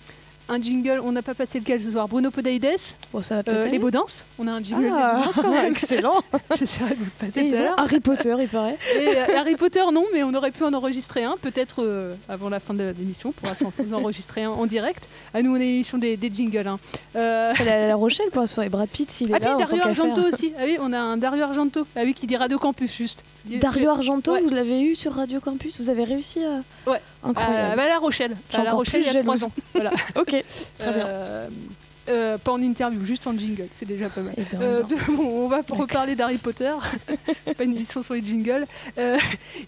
[0.48, 1.00] un jingle.
[1.02, 2.76] On n'a pas passé lequel ce soir Bruno Podaides.
[3.12, 4.04] Bon, ça va Euh, les Baudins.
[4.38, 5.64] On a un jingle Ah, des Baudins quand même.
[5.72, 6.22] excellent.
[6.59, 7.80] J'essaierai de passer Et tout à.
[7.83, 8.76] Harry Potter, il paraît.
[9.00, 12.48] Et, euh, Harry Potter, non, mais on aurait pu en enregistrer un, peut-être euh, avant
[12.48, 13.30] la fin de l'émission.
[13.30, 15.09] On pourra s'en vous enregistrer un en direct.
[15.33, 16.66] À nous, on est l'émission des, des jingles.
[16.66, 16.78] hein.
[17.16, 18.68] Euh, Elle est à La Rochelle pour la soirée.
[18.68, 20.52] Brad Pitt, s'il est Ah, puis là, on Dario Argento aussi.
[20.59, 21.87] Ah oui, on a un Dario Argento.
[21.96, 23.22] Ah oui, qui dit Radio Campus, juste.
[23.44, 24.40] Dario Argento, Ouais.
[24.42, 26.90] vous l'avez eu sur Radio Campus Vous avez réussi à.
[26.90, 27.00] Ouais.
[27.22, 27.72] Incroyable.
[27.72, 28.37] Euh, bah, à La Rochelle.
[28.52, 29.52] À La Rochelle, il y a trois ans.
[29.74, 29.90] Voilà.
[30.16, 30.44] ok,
[30.78, 31.07] très bien.
[31.07, 31.48] Euh,
[32.11, 34.35] euh, pas en interview, juste en jingle, c'est déjà pas mal.
[34.37, 34.88] Eh ben, Euh, alors.
[34.88, 36.70] de- bon, on va reparler d'Harry Potter,
[37.57, 38.66] pas une émission sur les jingles.
[38.98, 39.16] Euh,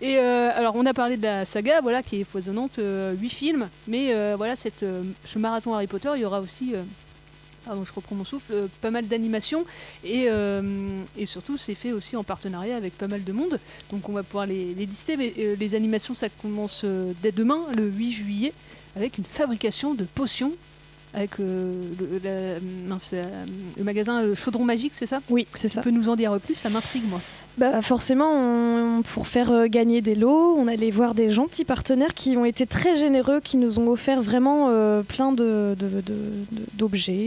[0.03, 3.69] et alors, on a parlé de la saga, voilà, qui est foisonnante, euh, huit films,
[3.89, 4.85] mais voilà, cette,
[5.25, 6.75] ce marathon Harry Potter, il y aura aussi.
[7.67, 9.67] Pardon, je reprends mon souffle, euh, pas mal d'animations
[10.05, 10.63] et, euh,
[11.19, 13.59] et surtout c'est fait aussi en partenariat avec pas mal de monde.
[13.91, 16.85] Donc on va pouvoir les, les lister, mais euh, les animations ça commence
[17.23, 18.53] dès demain, le 8 juillet,
[18.97, 20.53] avec une fabrication de potions
[21.15, 23.25] avec euh, le, la- mince, euh,
[23.77, 25.21] le magasin Le Chaudron Magique, c'est ça?
[25.31, 25.81] Oui, c'est ça.
[25.81, 26.55] Tu peux nous en dire plus?
[26.55, 27.21] Ça m'intrigue, moi.
[27.59, 32.37] Bah forcément, pour faire euh, gagner des lots, on allait voir des gentils partenaires qui
[32.37, 35.75] ont été très généreux, qui nous ont offert vraiment euh, plein d'objets,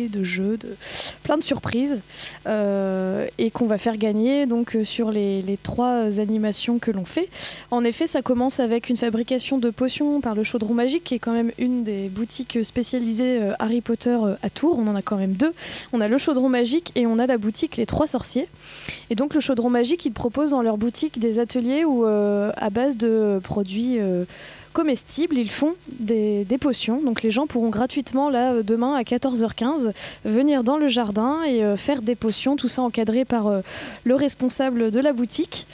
[0.07, 0.75] de, jeux, de,
[1.23, 2.03] plein de surprises,
[2.45, 7.27] euh, et qu'on va faire gagner donc sur les, les trois animations que l'on fait.
[7.71, 11.19] En effet, ça commence avec une fabrication de potions par le Chaudron Magique, qui est
[11.19, 14.77] quand même une des boutiques spécialisées Harry Potter à Tours.
[14.77, 15.53] On en a quand même deux.
[15.91, 18.47] On a le Chaudron Magique et on a la boutique Les Trois Sorciers.
[19.09, 22.69] Et donc le Chaudron Magique, ils proposent dans leur boutique des ateliers où, euh, à
[22.69, 24.25] base de produits euh,
[24.73, 27.01] comestibles, ils font des, potions.
[27.01, 29.91] Donc les gens pourront gratuitement, là, euh, demain à 14h15,
[30.25, 33.62] venir dans le jardin et euh, faire des potions, tout ça encadré par euh,
[34.03, 35.67] le responsable de la boutique.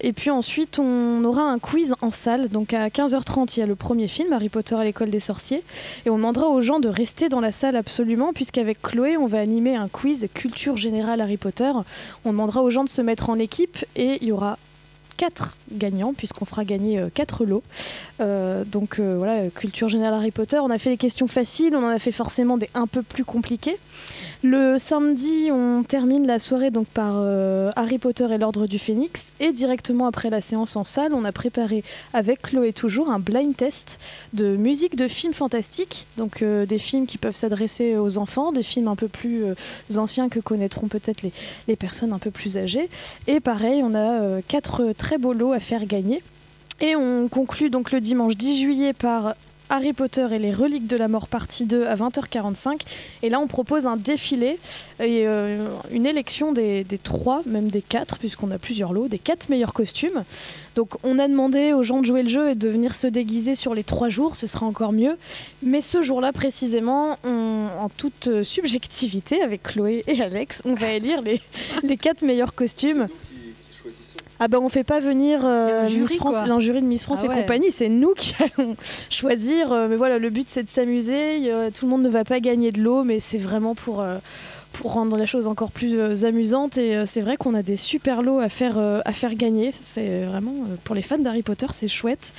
[0.00, 2.48] Et puis ensuite, on aura un quiz en salle.
[2.48, 5.62] Donc à 15h30, il y a le premier film, Harry Potter à l'école des sorciers.
[6.06, 9.38] Et on demandera aux gens de rester dans la salle absolument, puisqu'avec Chloé, on va
[9.38, 11.72] animer un quiz culture générale Harry Potter.
[12.24, 14.58] On demandera aux gens de se mettre en équipe et il y aura
[15.18, 17.62] quatre gagnants puisqu'on fera gagner euh, quatre lots.
[18.20, 20.58] Euh, donc euh, voilà, euh, culture générale Harry Potter.
[20.58, 23.24] On a fait des questions faciles, on en a fait forcément des un peu plus
[23.24, 23.78] compliquées.
[24.42, 29.32] Le samedi, on termine la soirée donc par euh, Harry Potter et l'Ordre du Phénix
[29.40, 31.82] et directement après la séance en salle, on a préparé
[32.14, 33.98] avec Chloé toujours un blind test
[34.32, 38.62] de musique de films fantastiques, donc euh, des films qui peuvent s'adresser aux enfants, des
[38.62, 39.54] films un peu plus euh,
[39.96, 41.32] anciens que connaîtront peut-être les,
[41.66, 42.88] les personnes un peu plus âgées.
[43.26, 46.22] Et pareil, on a euh, quatre très beaux lots à faire gagner.
[46.82, 49.34] Et on conclut donc le dimanche 10 juillet par
[49.70, 52.82] Harry Potter et les reliques de la mort partie 2 à 20h45.
[53.22, 54.58] Et là, on propose un défilé
[55.00, 59.48] et euh, une élection des, trois, même des quatre, puisqu'on a plusieurs lots, des quatre
[59.48, 60.24] meilleurs costumes.
[60.76, 63.54] Donc, on a demandé aux gens de jouer le jeu et de venir se déguiser
[63.54, 65.16] sur les trois jours, ce sera encore mieux.
[65.62, 71.22] Mais ce jour-là, précisément, en toute euh, subjectivité, avec Chloé et Alex, on va élire
[71.22, 71.40] les,
[71.82, 73.08] les quatre meilleurs costumes.
[74.40, 77.28] Ah ben on fait pas venir euh, jury, Miss France, de Miss France Ah et
[77.28, 77.40] ouais.
[77.40, 78.76] compagnie, c'est nous qui allons
[79.10, 79.72] choisir.
[79.72, 81.50] euh, mais voilà, le but c'est de s'amuser.
[81.74, 84.18] Tout le monde ne va pas gagner de l'eau, mais c'est vraiment pour euh,
[84.78, 86.78] pour rendre la chose encore plus euh, amusante.
[86.78, 89.70] Et euh, c'est vrai qu'on a des super lots à faire euh, à faire gagner.
[89.72, 90.54] C'est vraiment
[90.84, 92.32] pour les fans d'Harry Potter, c'est chouette.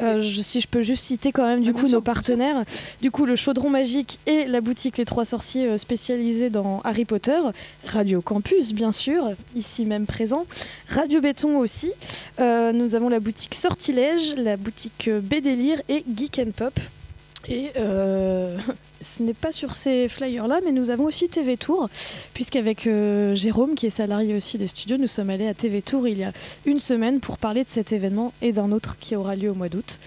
[0.00, 2.64] Je- si je peux juste citer quand même du Ah, coup sûr, nos partenaires,
[3.00, 7.38] du coup le Chaudron Magique et la boutique Les Trois Sorciers spécialisés dans Harry Potter,
[7.86, 10.46] Radio Campus bien sûr, ici même présent,
[10.88, 11.92] Radio Béton aussi.
[12.40, 16.78] Euh, nous avons la boutique Sortilège, la boutique Bédélire et Geek and Pop.
[17.48, 18.58] Et euh,
[19.00, 21.88] ce n'est pas sur ces flyers-là, mais nous avons aussi TV Tour,
[22.34, 26.06] puisqu'avec euh, Jérôme, qui est salarié aussi des studios, nous sommes allés à TV Tour
[26.08, 26.32] il y a
[26.66, 29.68] une semaine pour parler de cet événement et d'un autre qui aura lieu au mois
[29.68, 29.98] d'août.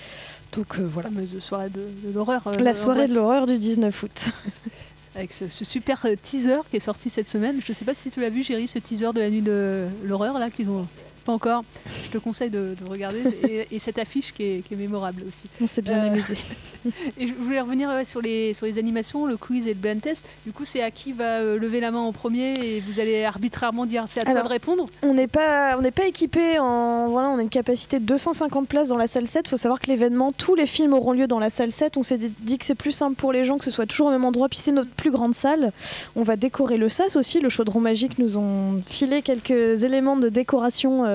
[0.53, 1.09] Donc euh, voilà.
[1.09, 2.43] fameuse soirée de, de l'horreur.
[2.59, 4.25] La soirée de l'horreur du 19 août.
[5.15, 7.59] Avec ce, ce super teaser qui est sorti cette semaine.
[7.65, 10.39] Je sais pas si tu l'as vu, Géry, ce teaser de la nuit de l'horreur,
[10.39, 10.85] là, qu'ils ont.
[11.25, 11.63] Pas encore.
[12.03, 13.23] Je te conseille de, de regarder.
[13.49, 15.47] Et, et cette affiche qui est, qui est mémorable aussi.
[15.61, 16.37] On s'est bien Euh, amusé.
[17.17, 19.99] Et je voulais revenir ouais, sur, les, sur les animations, le quiz et le blind
[19.99, 20.23] test.
[20.45, 23.23] Du coup, c'est à qui va euh, lever la main en premier et vous allez
[23.25, 26.59] arbitrairement dire c'est à toi Alors, de répondre On n'est pas, on n'est pas équipé
[26.59, 29.47] en, voilà, on a une capacité de 250 places dans la salle 7.
[29.47, 31.97] Il faut savoir que l'événement, tous les films auront lieu dans la salle 7.
[31.97, 34.09] On s'est dit- dit que c'est plus simple pour les gens que ce soit toujours
[34.09, 34.47] au même endroit.
[34.47, 35.71] Puis c'est notre plus grande salle.
[36.15, 37.39] On va décorer le sas aussi.
[37.39, 41.14] Le chaudron magique nous ont filé quelques éléments de décoration euh,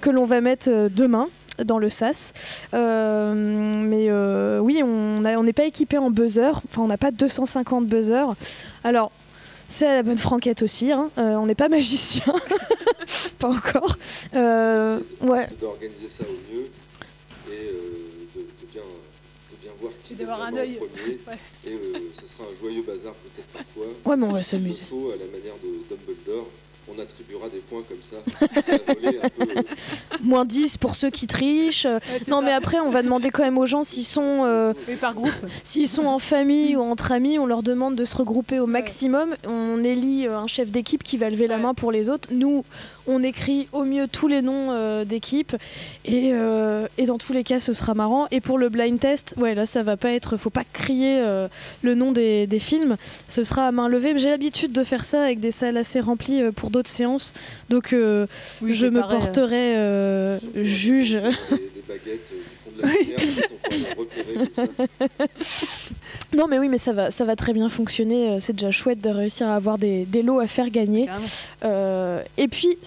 [0.00, 1.28] que l'on va mettre euh, demain
[1.64, 2.32] dans le sas.
[2.74, 3.34] Euh,
[3.76, 6.50] mais euh, oui, on n'est pas équipé en buzzer.
[6.68, 8.34] Enfin, on n'a pas 250 buzzers.
[8.84, 9.10] Alors.
[9.68, 11.08] C'est à la bonne franquette aussi, hein.
[11.16, 12.34] Euh, on n'est pas magicien,
[13.38, 13.96] pas encore.
[14.34, 16.66] Euh, ouais, d'organiser ça au mieux
[17.48, 20.74] et euh, de, de bien euh, c'est bien voir qui va un œil.
[20.74, 21.18] premier.
[21.26, 21.38] Ouais.
[21.66, 23.86] Et euh, ce sera un joyeux bazar peut-être parfois.
[24.04, 24.84] Ouais, mais on va s'amuser.
[24.84, 26.48] à la manière de Dumbledore,
[26.88, 28.86] on attribuera des points comme ça.
[28.86, 29.62] peu, euh,
[30.22, 31.86] Moins 10 pour ceux qui trichent.
[32.28, 34.42] non, mais après, on va demander quand même aux gens s'ils sont.
[34.44, 35.30] euh, par groupe.
[35.62, 39.34] S'ils sont en famille ou entre amis, on leur demande de se regrouper au maximum.
[39.46, 42.28] On élit euh, un chef d'équipe qui va lever la main pour les autres.
[42.32, 42.64] Nous,
[43.06, 45.56] on écrit au mieux tous les noms euh, d'équipe.
[46.04, 48.26] Et, euh, et dans tous les cas, ce sera marrant.
[48.30, 50.36] Et pour le blind test, ouais, là, ça va pas être.
[50.36, 51.48] Faut pas crier euh,
[51.82, 52.96] le nom des, des films.
[53.28, 54.12] Ce sera à main levée.
[54.18, 57.32] J'ai l'habitude de faire ça avec des salles assez remplies euh, pour d'autres séances.
[57.70, 58.26] Donc, euh,
[58.62, 61.16] Oui, je me pareil, porterai euh, juge.
[61.16, 61.30] euh.
[66.34, 68.30] Non mais oui mais ça va, ça va très bien fonctionner.
[68.30, 71.08] Euh, C'est déjà chouette de réussir à avoir des, des lots à faire gagner.
[71.64, 72.78] Euh, et puis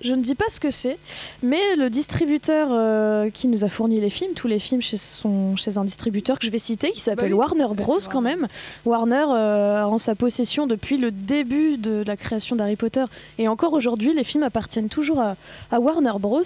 [0.00, 0.98] je ne dis pas ce que c'est,
[1.42, 5.56] mais le distributeur euh, qui nous a fourni les films, tous les films chez, son,
[5.56, 8.46] chez un distributeur que je vais citer, qui s'appelle Warner Bros quand même.
[8.84, 13.04] Warner euh, a en sa possession depuis le début de la création d'Harry Potter
[13.38, 15.34] et encore aujourd'hui les films appartiennent toujours à,
[15.70, 16.42] à Warner Bros.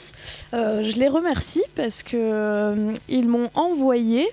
[0.54, 2.74] Euh, je les remercie parce que
[3.08, 4.26] ils m'ont envoyé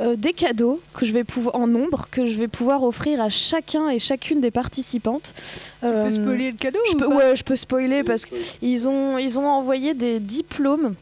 [0.00, 3.28] euh, des cadeaux que je vais pouvoir en nombre que je vais pouvoir offrir à
[3.28, 5.32] chacun et chacune des participantes.
[5.36, 5.42] Tu
[5.80, 8.88] peux Euh, spoiler le cadeau je ou peux, pas Ouais, je peux spoiler parce qu'ils
[8.88, 10.94] ont ils ont envoyé des diplômes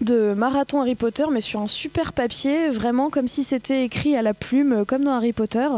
[0.00, 4.22] de marathon Harry Potter, mais sur un super papier, vraiment comme si c'était écrit à
[4.22, 5.68] la plume, euh, comme dans Harry Potter.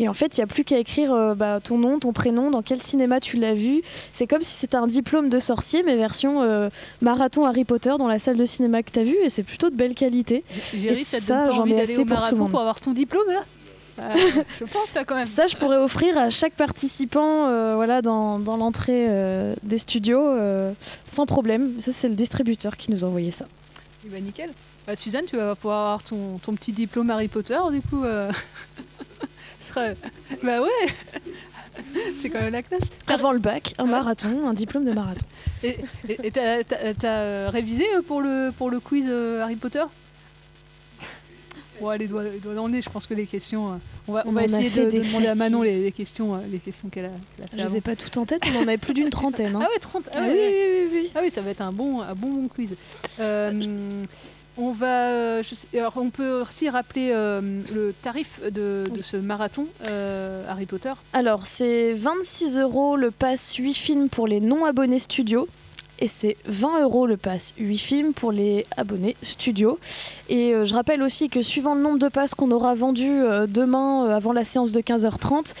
[0.00, 2.50] Et en fait, il n'y a plus qu'à écrire euh, bah, ton nom, ton prénom,
[2.50, 3.82] dans quel cinéma tu l'as vu.
[4.12, 6.68] C'est comme si c'était un diplôme de sorcier, mais version euh,
[7.00, 9.70] marathon Harry Potter dans la salle de cinéma que tu as vu, et c'est plutôt
[9.70, 10.44] de belle qualité.
[10.74, 12.50] Et ça pas j'en ai d'aller assez au pour tout marathon monde.
[12.50, 13.44] pour avoir ton diplôme là?
[13.98, 14.14] Euh,
[14.58, 15.26] Je pense là quand même.
[15.26, 20.36] Ça, je pourrais offrir à chaque participant euh, voilà, dans, dans l'entrée euh, des studios
[21.06, 21.72] sans problème.
[21.80, 23.46] Ça, c'est le distributeur qui nous a envoyé ça.
[24.04, 24.50] Eh ben, nickel.
[24.86, 28.04] Bah, Suzanne, tu vas pouvoir avoir ton, ton petit diplôme Harry Potter du coup.
[28.04, 28.30] euh.
[29.60, 29.94] Sera-
[30.42, 30.88] Bah ouais
[32.20, 32.82] C'est quand même la classe.
[33.06, 35.24] Avant le bac, un marathon, un diplôme de marathon.
[35.62, 35.76] Et
[36.32, 36.62] t'as,
[37.04, 39.82] euh, révisé euh, pour le, pour le quiz euh, Harry Potter?
[41.80, 43.72] Ouais, les doigts, les doigts dans le nez, je pense que les questions.
[43.72, 43.76] euh,
[44.08, 46.38] on va, on On va essayer de, de demander à Manon les, les questions euh,
[46.50, 47.74] les questions qu'elle a, qu'elle a fait Je les avant.
[47.76, 49.54] ai pas toutes en tête, on en avait plus d'une trentaine.
[49.56, 49.60] hein.
[49.62, 50.88] Ah ouais, 30 ah Ah oui, ouais.
[50.92, 52.74] oui, oui, Ah oui, ça va être un bon, un bon, bon quiz.
[53.20, 54.04] Euh,
[54.60, 57.40] on va, euh, je sais- alors on peut aussi rappeler euh,
[57.72, 60.92] le tarif de, de ce marathon euh, Harry Potter.
[61.12, 65.46] Alors, c'est 26 euros le pass 8 films pour les non-abonnés studio.
[66.00, 69.78] Et c'est 20 euros le pass 8 films pour les abonnés studio.
[70.28, 73.46] Et euh, je rappelle aussi que suivant le nombre de passes qu'on aura vendus euh,
[73.48, 75.54] demain euh, avant la séance de 15h30,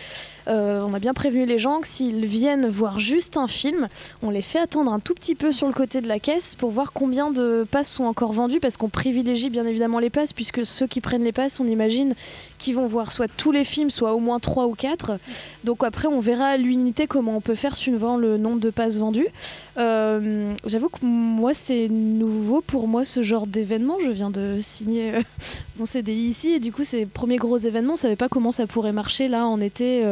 [0.48, 3.88] euh, on a bien prévenu les gens que s'ils viennent voir juste un film,
[4.22, 6.70] on les fait attendre un tout petit peu sur le côté de la caisse pour
[6.70, 10.64] voir combien de passes sont encore vendues parce qu'on privilégie bien évidemment les passes puisque
[10.64, 12.14] ceux qui prennent les passes, on imagine
[12.58, 15.18] qu'ils vont voir soit tous les films, soit au moins 3 ou 4.
[15.64, 18.96] Donc après, on verra à l'unité comment on peut faire suivant le nombre de passes
[18.96, 19.28] vendues.
[19.76, 23.96] Euh, J'avoue que moi, c'est nouveau pour moi ce genre d'événement.
[24.04, 25.22] Je viens de signer euh,
[25.78, 27.92] mon CDI ici et du coup, c'est premier gros événement.
[27.92, 30.04] On savait pas comment ça pourrait marcher là en été.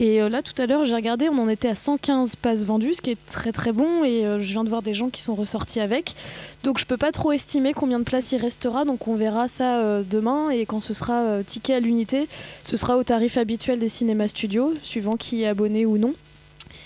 [0.00, 2.94] Et euh, là, tout à l'heure, j'ai regardé, on en était à 115 passes vendues,
[2.94, 4.04] ce qui est très très bon.
[4.04, 6.14] Et euh, je viens de voir des gens qui sont ressortis avec.
[6.62, 8.84] Donc je peux pas trop estimer combien de places il restera.
[8.84, 12.28] Donc on verra ça euh, demain et quand ce sera ticket à l'unité,
[12.62, 16.14] ce sera au tarif habituel des cinémas studios, suivant qui est abonné ou non.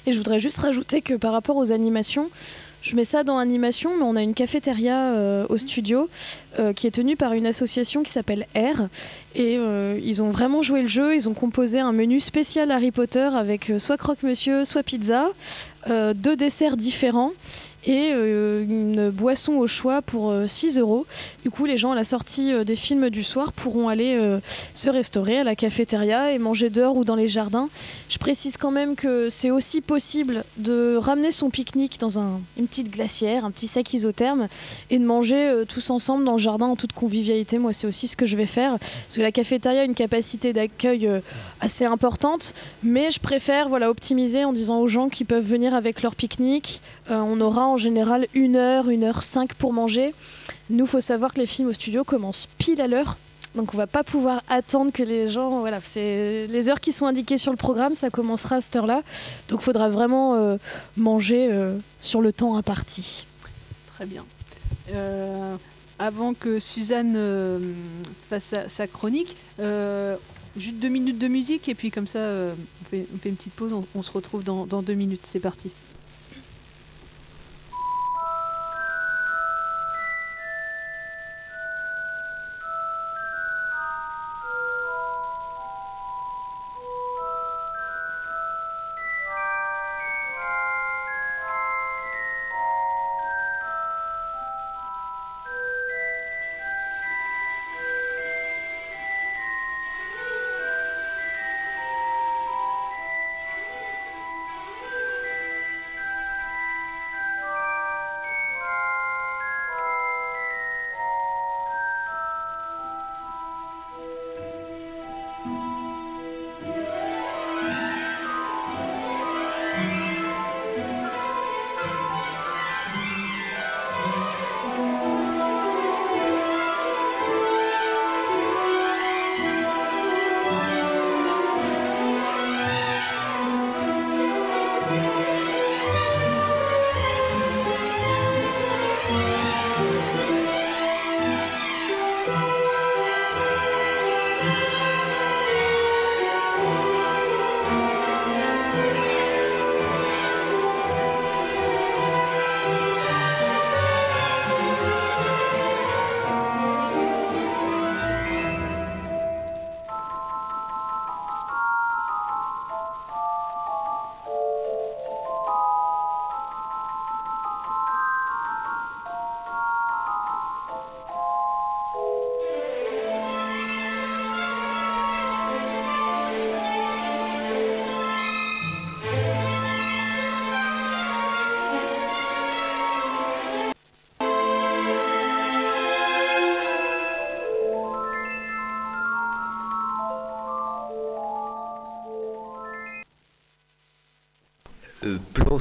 [0.06, 2.30] Et je voudrais juste rajouter que par rapport aux animations,
[2.82, 6.08] je mets ça dans animation, mais on a une cafétéria euh, au studio
[6.58, 8.88] euh, qui est tenue par une association qui s'appelle R.
[9.36, 11.14] Et euh, ils ont vraiment joué le jeu.
[11.14, 15.28] Ils ont composé un menu spécial Harry Potter avec soit croque-monsieur, soit pizza,
[15.88, 17.32] deux desserts différents
[17.84, 21.06] et euh, une boisson au choix pour euh, 6 euros.
[21.42, 24.38] Du coup, les gens à la sortie euh, des films du soir pourront aller euh,
[24.74, 27.68] se restaurer à la cafétéria et manger dehors ou dans les jardins.
[28.08, 32.66] Je précise quand même que c'est aussi possible de ramener son pique-nique dans un- une
[32.68, 34.48] petite glacière, un petit sac isotherme
[34.90, 37.58] et de manger euh, tous ensemble dans le jardin en toute convivialité.
[37.58, 40.52] Moi, c'est aussi ce que je vais faire parce que la cafétéria a une capacité
[40.52, 41.20] d'accueil euh,
[41.60, 46.02] assez importante, mais je préfère voilà, optimiser en disant aux gens qui peuvent venir avec
[46.02, 46.80] leur pique-nique.
[47.10, 50.14] Euh, on aura en général une heure, une heure cinq pour manger.
[50.70, 53.16] Nous, faut savoir que les films au studio commencent pile à l'heure.
[53.54, 57.04] Donc on va pas pouvoir attendre que les gens, voilà, c'est les heures qui sont
[57.04, 59.02] indiquées sur le programme, ça commencera à cette heure-là.
[59.48, 60.56] Donc il faudra vraiment euh,
[60.96, 63.26] manger euh, sur le temps imparti.
[63.92, 64.24] Très bien.
[65.98, 67.16] Avant que Suzanne
[68.30, 69.36] fasse sa, chronique,
[70.56, 73.72] juste deux minutes de musique et puis comme ça, on, fait, une petite pause.
[73.94, 75.24] On, se retrouve dans deux minutes.
[75.24, 75.72] C'est parti.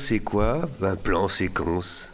[0.01, 0.67] C'est quoi?
[0.81, 2.11] Un plan séquence.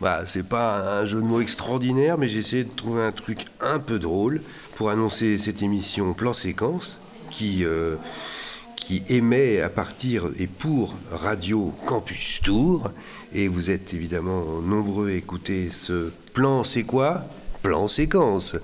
[0.00, 3.46] Bah, c'est pas un jeu de mots extraordinaire, mais j'ai essayé de trouver un truc
[3.60, 4.42] un peu drôle
[4.76, 6.98] pour annoncer cette émission Plan séquence
[7.30, 7.96] qui, euh,
[8.76, 12.90] qui émet à partir et pour Radio Campus Tour.
[13.32, 17.24] Et vous êtes évidemment nombreux à écouter ce plan c'est quoi?
[17.62, 18.56] Plan séquence.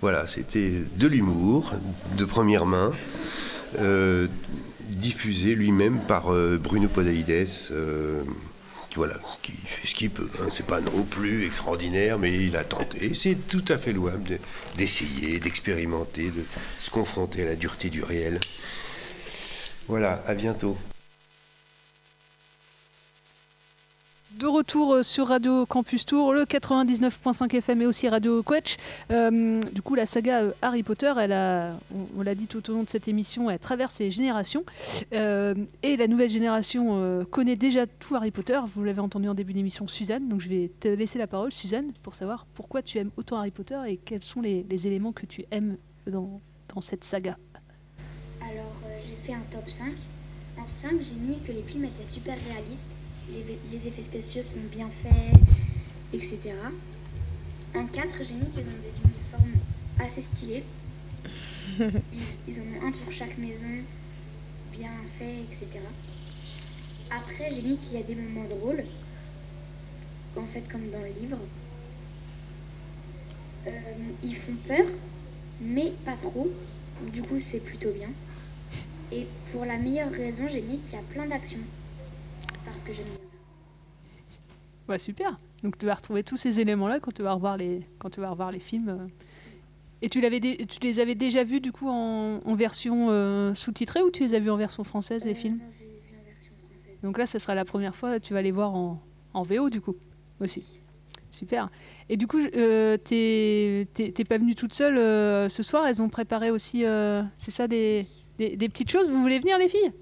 [0.00, 1.72] Voilà, c'était de l'humour
[2.16, 2.92] de première main.
[3.78, 4.26] euh,
[4.88, 8.22] diffusé lui-même par euh, Bruno Podalides, euh,
[9.42, 10.28] qui, fait ce qu'il peut.
[10.40, 10.46] hein.
[10.50, 13.14] C'est pas non plus extraordinaire, mais il a tenté.
[13.14, 14.38] C'est tout à fait louable de-
[14.76, 16.42] d'essayer, d'expérimenter, de
[16.80, 18.40] se confronter à la dureté du réel.
[19.86, 20.76] Voilà, à bientôt.
[24.38, 28.76] De retour euh, sur Radio Campus Tour, le 99.5 FM et aussi Radio Quetch.
[29.10, 32.88] Euh, du coup, la saga euh, Harry Potter, on, l'a dit tout au long de
[32.88, 34.64] cette émission, elle traverse les générations.
[35.10, 38.60] Et la nouvelle génération connaît déjà tout Harry Potter.
[38.76, 40.28] Vous l'avez entendu en début d'émission, Suzanne.
[40.28, 43.50] Donc je vais te laisser la parole, Suzanne, pour savoir pourquoi tu aimes autant Harry
[43.50, 45.76] Potter et quels sont les, éléments que tu aimes
[46.06, 46.40] dans,
[46.80, 47.36] cette saga.
[48.40, 48.72] Alors,
[49.04, 49.88] j'ai fait un top 5.
[50.58, 52.86] En 5, j'ai mis que les films étaient super réalistes,
[53.30, 55.40] les, effets spéciaux sont bien faits,
[56.12, 56.38] etc.
[57.74, 59.60] En 4, j'ai mis qu'ils ont des uniformes
[59.98, 60.64] assez stylés.
[61.78, 63.84] Ils, ils en ont un pour chaque maison,
[64.72, 65.80] bien fait, etc.
[67.10, 68.84] Après, j'ai mis qu'il y a des moments drôles,
[70.36, 71.38] en fait, comme dans le livre.
[73.66, 73.70] Euh,
[74.22, 74.86] ils font peur,
[75.60, 76.50] mais pas trop.
[77.12, 78.08] Du coup, c'est plutôt bien.
[79.12, 81.58] Et pour la meilleure raison, j'ai mis qu'il y a plein d'actions.
[82.70, 83.14] Parce que j'aime bien
[84.28, 84.40] ça.
[84.88, 85.38] Ouais, super.
[85.62, 88.30] Donc tu vas retrouver tous ces éléments-là quand tu vas revoir les, quand tu vas
[88.30, 88.88] revoir les films.
[88.88, 89.06] euh.
[90.00, 93.52] Et tu, l'avais dé- tu les avais déjà vus du coup en, en version euh,
[93.54, 95.58] sous-titrée ou tu les as vus en version française les films?
[97.02, 99.00] Donc là, ce sera la première fois, tu vas les voir en,
[99.34, 99.96] en VO du coup
[100.40, 100.80] aussi.
[101.30, 101.68] Super.
[102.08, 103.86] Et du coup, euh, t'es
[104.28, 105.86] pas venue toute seule euh, ce soir?
[105.86, 108.06] Elles ont préparé aussi, euh, c'est ça, des,
[108.38, 109.10] des, des petites choses?
[109.10, 109.92] Vous voulez venir les filles?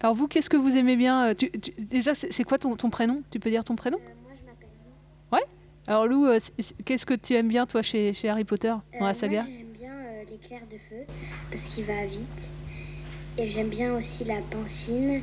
[0.00, 2.90] Alors vous, qu'est-ce que vous aimez bien euh, tu- tu- Déjà, c'est quoi ton, ton
[2.90, 3.22] prénom?
[3.30, 3.98] Tu peux dire ton prénom?
[3.98, 4.68] Moi, je m'appelle
[5.32, 5.42] Ouais.
[5.86, 6.38] Alors Lou, euh,
[6.84, 9.42] qu'est-ce que tu aimes bien toi chez, chez Harry Potter dans la saga?
[9.42, 11.02] Moi, j'aime bien euh, l'éclair de feu
[11.50, 12.20] parce qu'il va vite.
[13.38, 15.20] Et j'aime bien aussi la pancine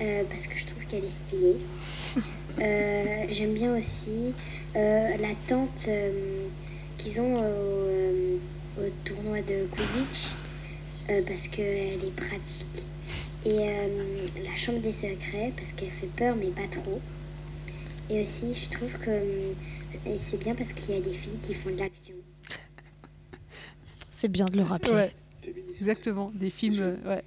[0.00, 1.56] euh, parce que je trouve qu'elle est stylée.
[2.60, 4.34] Euh, j'aime bien aussi
[4.76, 6.44] euh, la tente euh,
[6.98, 8.36] qu'ils ont au, euh,
[8.78, 10.32] au tournoi de Quidditch
[11.08, 12.84] euh, parce qu'elle est pratique.
[13.44, 17.00] Et euh, la chambre des secrets parce qu'elle fait peur mais pas trop.
[18.10, 19.52] Et aussi, je trouve que euh,
[20.30, 22.14] c'est bien parce qu'il y a des filles qui font de l'action.
[24.08, 24.92] C'est bien de le rappeler.
[24.92, 25.14] Ouais.
[25.74, 26.78] Exactement, des films.
[26.80, 27.24] euh, ouais.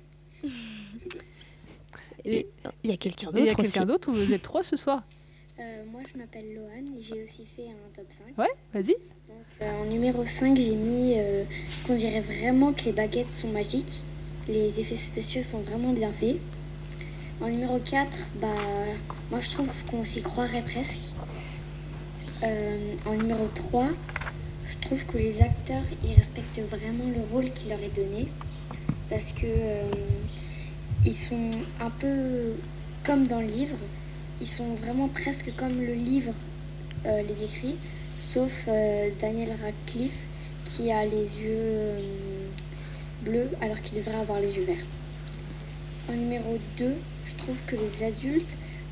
[2.24, 2.48] Et
[2.84, 4.64] il y a quelqu'un Et il y a d'autre quelqu'un d'autre ou vous êtes trois
[4.64, 5.04] ce soir
[5.60, 8.38] Euh, moi, je m'appelle Loane et j'ai aussi fait un top 5.
[8.38, 8.96] Ouais, vas-y.
[9.62, 11.44] Euh, en numéro 5, j'ai mis euh,
[11.86, 14.02] qu'on dirait vraiment que les baguettes sont magiques.
[14.48, 16.36] Les effets spéciaux sont vraiment bien faits.
[17.42, 18.48] En numéro 4, bah,
[19.32, 21.00] moi je trouve qu'on s'y croirait presque.
[22.44, 23.88] Euh, en numéro 3,
[24.70, 28.28] je trouve que les acteurs ils respectent vraiment le rôle qui leur est donné.
[29.10, 29.82] Parce que euh,
[31.04, 31.50] ils sont
[31.82, 32.54] un peu
[33.04, 33.78] comme dans le livre.
[34.42, 36.34] Ils sont vraiment presque comme le livre
[37.08, 37.78] euh, les décrit,
[38.22, 38.52] sauf
[39.20, 40.20] Daniel Radcliffe
[40.66, 41.96] qui a les yeux
[43.26, 44.86] bleus alors qu'il devrait avoir les yeux verts.
[46.10, 46.94] En numéro 2,
[47.26, 48.48] je trouve que les adultes,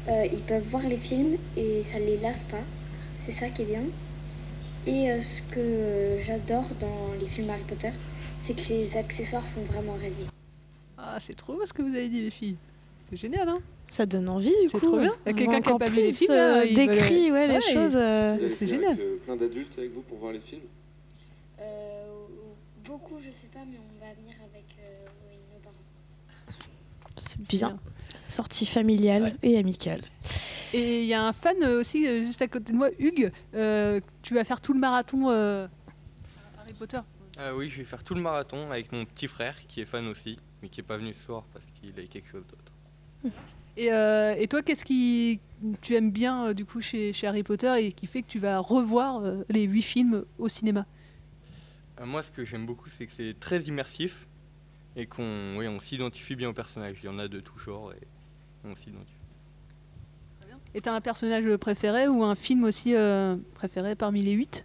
[0.09, 2.63] euh, ils peuvent voir les films et ça ne les lasse pas.
[3.25, 3.83] C'est ça qui est bien.
[4.85, 7.91] Et euh, ce que j'adore dans les films Harry Potter,
[8.45, 10.25] c'est que les accessoires font vraiment rêver.
[10.97, 12.55] Ah, c'est trop beau ce que vous avez dit les filles.
[13.09, 13.59] C'est génial, hein
[13.89, 14.79] Ça donne envie du coup.
[14.79, 15.13] C'est trop bien.
[15.25, 17.95] Quelqu'un qui a pas vu les plus, films, euh, décrit ouais, les Ouais, choses.
[17.95, 18.93] euh, c'est génial.
[18.93, 20.61] avec, euh, plein d'adultes avec vous pour voir les films?
[21.61, 22.22] Euh,
[22.85, 25.75] beaucoup, je sais pas, mais on va venir avec euh, oui, nos parents.
[27.17, 27.79] C'est bien.
[28.27, 30.01] Sortie familiale et amicale.
[30.73, 33.31] Et il y a un fan euh, aussi euh, juste à côté de moi, Hugues.
[33.53, 35.67] euh, tu vas faire tout le marathon euh,
[36.59, 36.99] Harry Potter.
[37.37, 40.07] Ah oui, je vais faire tout le marathon avec mon petit frère qui est fan
[40.07, 43.33] aussi, mais qui est pas venu ce soir parce qu'il a quelque chose d'autre.
[43.75, 45.39] Et, euh, et toi, qu'est-ce qui
[45.81, 48.37] tu aimes bien euh, du coup chez, chez Harry Potter et qui fait que tu
[48.37, 50.81] vas revoir euh, les huit films au cinéma?
[50.81, 50.83] Euh,
[52.05, 54.27] moi, ce que j'aime beaucoup, c'est que c'est très immersif
[54.95, 56.97] et qu'on oui, on s'identifie bien au personnage.
[57.03, 58.07] Il y en a de tout genre et
[58.63, 59.17] on s'identifie.
[60.75, 64.63] Et t'as un personnage préféré ou un film aussi euh, préféré parmi les huit?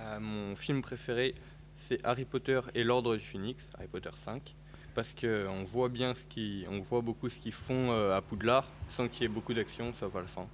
[0.00, 1.34] Euh, mon film préféré,
[1.76, 4.54] c'est Harry Potter et l'Ordre du Phénix, Harry Potter 5,
[4.96, 8.68] parce qu'on voit bien ce qui, on voit beaucoup ce qu'ils font euh, à Poudlard,
[8.88, 10.48] sans qu'il y ait beaucoup d'action, sauf à la fin.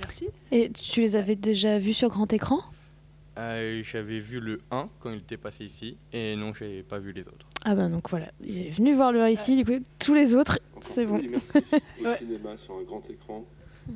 [0.00, 0.28] Merci.
[0.50, 2.60] Et tu les avais déjà vus sur grand écran?
[3.40, 7.12] Euh, J'avais vu le 1 quand il était passé ici, et non, j'avais pas vu
[7.12, 7.46] les autres.
[7.64, 10.34] Ah bah donc voilà, il est venu voir le 1 ici, du coup tous les
[10.34, 11.18] autres, c'est bon.
[11.18, 13.44] Au cinéma sur un grand écran.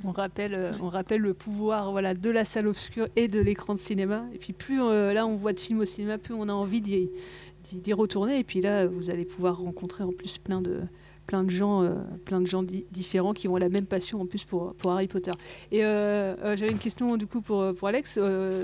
[0.03, 3.75] On rappelle, euh, on rappelle le pouvoir voilà, de la salle obscure et de l'écran
[3.75, 4.25] de cinéma.
[4.33, 6.81] Et puis plus euh, là on voit de films au cinéma, plus on a envie
[6.81, 8.39] d'y retourner.
[8.39, 10.81] Et puis là, vous allez pouvoir rencontrer en plus plein de,
[11.27, 11.91] plein de gens, euh,
[12.25, 15.09] plein de gens di- différents qui ont la même passion en plus pour, pour Harry
[15.09, 15.33] Potter.
[15.73, 18.19] Et euh, euh, j'avais une question du coup pour, pour Alex.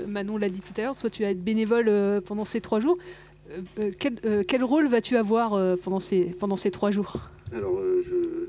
[0.07, 2.97] Manon l'a dit tout à l'heure, toi tu vas être bénévole pendant ces trois jours.
[3.99, 7.17] Quel, quel rôle vas-tu avoir pendant, ces, pendant ces trois jours?
[7.53, 8.47] Alors, je,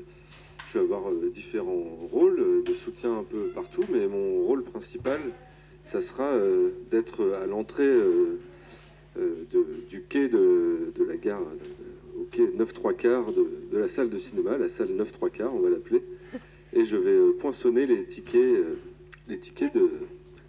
[0.71, 1.03] je vais avoir
[1.33, 5.19] différents rôles de soutien un peu partout, mais mon rôle principal,
[5.83, 6.31] ça sera
[6.89, 7.93] d'être à l'entrée
[9.89, 11.41] du quai de, de la gare,
[12.33, 15.53] quai 9 3 quarts de, de la salle de cinéma, la salle 9 3 quarts,
[15.55, 16.01] on va l'appeler,
[16.73, 18.75] et je vais euh, poinçonner les tickets, euh,
[19.27, 19.89] les tickets de,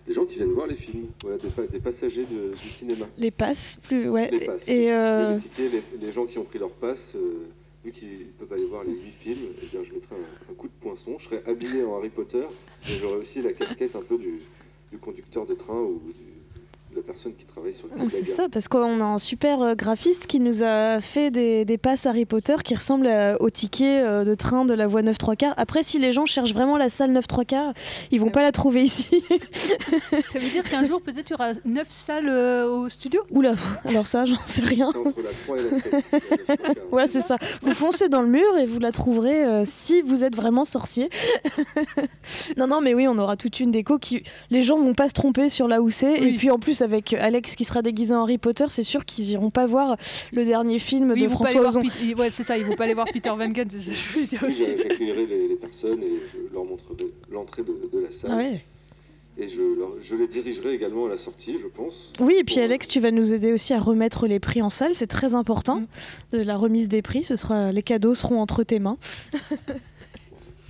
[0.07, 3.07] des gens qui viennent voir les films, voilà, des, pa- des passagers de- du cinéma.
[3.19, 4.31] Les passes, plus ouais.
[4.31, 4.67] Les passes.
[4.69, 7.47] Et euh, les, tickets, les, les gens qui ont pris leur passe, euh,
[7.85, 10.53] vu qu'ils ne peuvent pas aller voir les huit films, eh bien, je mettrai un,
[10.53, 11.17] un coup de poinçon.
[11.19, 12.45] Je serai habillé en Harry Potter,
[12.87, 14.41] mais j'aurai aussi la casquette un peu du,
[14.91, 16.13] du conducteur de train ou du-
[16.97, 19.75] la personne qui travaille sur le la c'est ça, parce qu'on a un super euh,
[19.75, 24.01] graphiste qui nous a fait des, des passes Harry Potter qui ressemblent à- au ticket
[24.03, 25.55] euh, de train de la voie 9 3 quarts.
[25.57, 27.73] Après, si les gens cherchent vraiment la salle 9 3 quarts,
[28.11, 29.09] ils vont pas la trouver ici.
[30.33, 33.21] Ça veut dire qu'un jour peut-être tu auras neuf salles euh, au studio?
[33.31, 33.55] Oula,
[33.87, 34.89] alors ça, j'en sais rien.
[34.89, 36.79] Entre la 3 et la 7.
[36.91, 37.37] Voilà, c'est ça.
[37.63, 41.09] Vous foncez dans le mur et vous la trouverez euh, si vous êtes vraiment sorcier.
[42.57, 44.23] non, non, mais oui, on aura toute une déco qui.
[44.51, 46.15] Les gens vont pas se tromper sur là où c'est.
[46.15, 49.31] Et puis en plus, avec Alex qui sera déguisé en Harry Potter, c'est sûr qu'ils
[49.33, 49.97] iront pas voir
[50.33, 51.81] le dernier film Oui, de François Ozon.
[51.83, 53.97] Pete- ouais, c'est ça, ils vont pas aller voir Peter Van Gunn, c'est ça que
[53.97, 54.65] je voulais dire aussi.
[54.65, 58.31] J'accueillerai les, les personnes et je leur montrerai l'entrée de, de la salle.
[58.33, 58.65] Ah ouais.
[59.37, 62.13] Et je, leur- je les dirigerai également à la sortie, je pense.
[62.21, 64.95] Oui, et puis Alex, tu vas nous aider aussi à remettre les prix en salle,
[64.95, 65.83] c'est très important.
[66.33, 68.97] De la remise des prix, ce sera les cadeaux seront entre tes mains.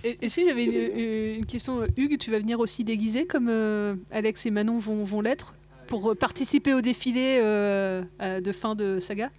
[0.02, 3.48] Et, et si j'avais une, une question, euh, Hugues, tu vas venir aussi déguisé comme
[3.48, 5.54] euh, Alex et Manon vont, vont l'être?
[5.86, 9.30] Pour euh, participer au défilé euh, euh, de fin de saga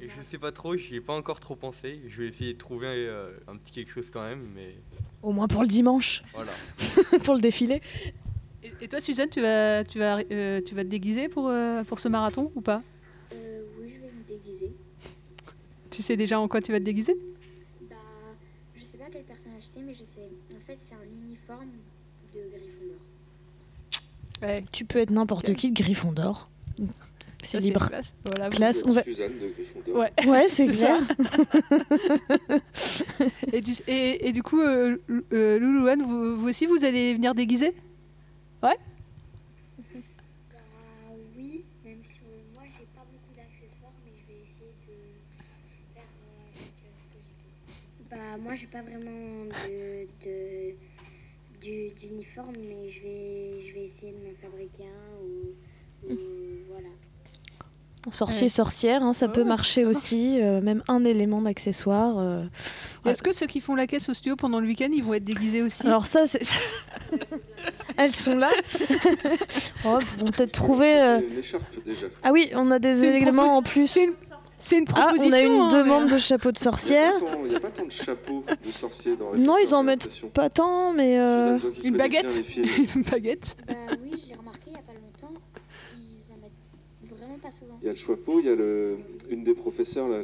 [0.00, 2.00] Et je sais pas trop, j'y ai pas encore trop pensé.
[2.08, 4.74] Je vais essayer de trouver euh, un petit quelque chose quand même, mais
[5.22, 6.52] Au moins pour le dimanche, voilà.
[7.24, 7.80] pour le défilé.
[8.62, 11.82] et, et toi, Suzanne, tu vas, tu vas, euh, tu vas te déguiser pour, euh,
[11.84, 12.82] pour ce marathon ou pas?
[13.32, 14.72] Euh, oui, je vais me déguiser.
[15.90, 17.16] Tu sais déjà en quoi tu vas te déguiser?
[17.88, 17.96] Bah,
[18.76, 20.28] je sais pas quel personnage c'est, mais je sais.
[20.54, 21.70] En fait, c'est un uniforme
[22.34, 23.00] de Gryffondor.
[24.72, 26.48] Tu peux être n'importe qui de Gryffondor.
[27.42, 27.88] C'est libre.
[27.88, 28.12] classe.
[28.24, 29.02] Voilà, vous- Classe, on va...
[29.02, 29.92] De.
[29.92, 30.98] Ouais, Ouais, c'est ça.
[30.98, 32.60] clair.
[33.52, 34.98] et, du, et, et du coup, euh,
[35.32, 37.74] euh, Loulouane, vous, vous aussi, vous allez venir déguiser?
[38.62, 38.76] Ouais
[39.78, 40.58] Bah
[41.36, 46.04] oui, même si euh, moi j'ai pas beaucoup d'accessoires, mais je vais essayer de faire
[46.04, 48.10] euh, avec ce que j'ai.
[48.10, 50.74] Bah moi j'ai pas vraiment de, de
[51.66, 56.16] du- d'uniforme, mais je vais je vais essayer de m'en fabriquer un ou, ou
[56.70, 56.88] voilà.
[58.12, 58.48] Sorcier, Ouais.
[58.48, 60.40] sorcière, hein, ça peut marcher aussi.
[60.40, 62.18] euh, même un élément d'accessoire.
[62.18, 62.44] euh.
[63.04, 65.24] Est-ce que ceux qui font la caisse au studio pendant le week-end, ils vont être
[65.24, 65.84] déguisés aussi?
[65.84, 66.40] Alors ça, c'est...
[67.96, 68.50] Elles sont là.
[69.84, 71.00] oh, ils vont peut-être trouver...
[71.00, 72.06] euh, Une écharpe déjà.
[72.22, 73.88] Ah oui, on a des éléments en plus.
[73.88, 74.12] C'est une
[74.58, 77.12] Ah, on a proposition, une hein, demande mais- de chapeau de sorcière.
[77.44, 79.86] Il n'y a pas tant de chapeaux de sorciers dans les Non, ils en j'ai
[79.86, 81.18] mettent pas tant, mais...
[81.20, 82.42] euh, Une baguette.
[82.96, 85.34] Une baguette Bah oui, je l'ai remarqué il y a pas longtemps,
[85.94, 87.78] ils en mettent vraiment pas souvent.
[87.82, 88.98] Il y a le chapeau, il y a le,
[89.30, 90.22] une des professeurs là, la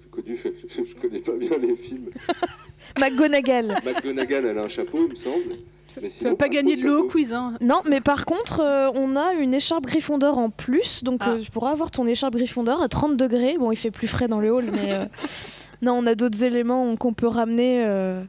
[0.00, 0.48] plus connue, je,
[0.84, 2.10] je connais pas bien les films.
[3.00, 3.76] McGonagall.
[3.84, 5.56] McGonagall, elle a un chapeau, il me semble.
[6.02, 8.90] Mais Tu vas pas gagner de l'eau au quiz, hein Non, mais par contre, euh,
[8.94, 11.32] on a une écharpe Gryffondor en plus, donc Ah.
[11.32, 13.56] euh, tu pourras avoir ton écharpe Gryffondor à 30 degrés.
[13.58, 15.04] Bon, il fait plus frais dans le hall, mais euh,
[15.82, 18.22] non, on a d'autres éléments qu'on peut ramener euh,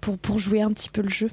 [0.00, 1.28] pour, pour jouer un petit peu le jeu.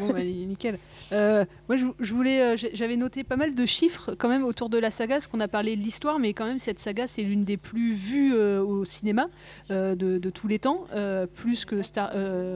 [0.00, 0.78] Bon, bah, nickel.
[1.12, 4.68] Euh, moi, je, je voulais, euh, j'avais noté pas mal de chiffres quand même autour
[4.68, 7.22] de la saga, parce qu'on a parlé de l'histoire, mais quand même cette saga, c'est
[7.22, 9.28] l'une des plus vues euh, au cinéma
[9.70, 10.86] euh, de, de tous les temps,
[11.34, 12.10] plus que Star,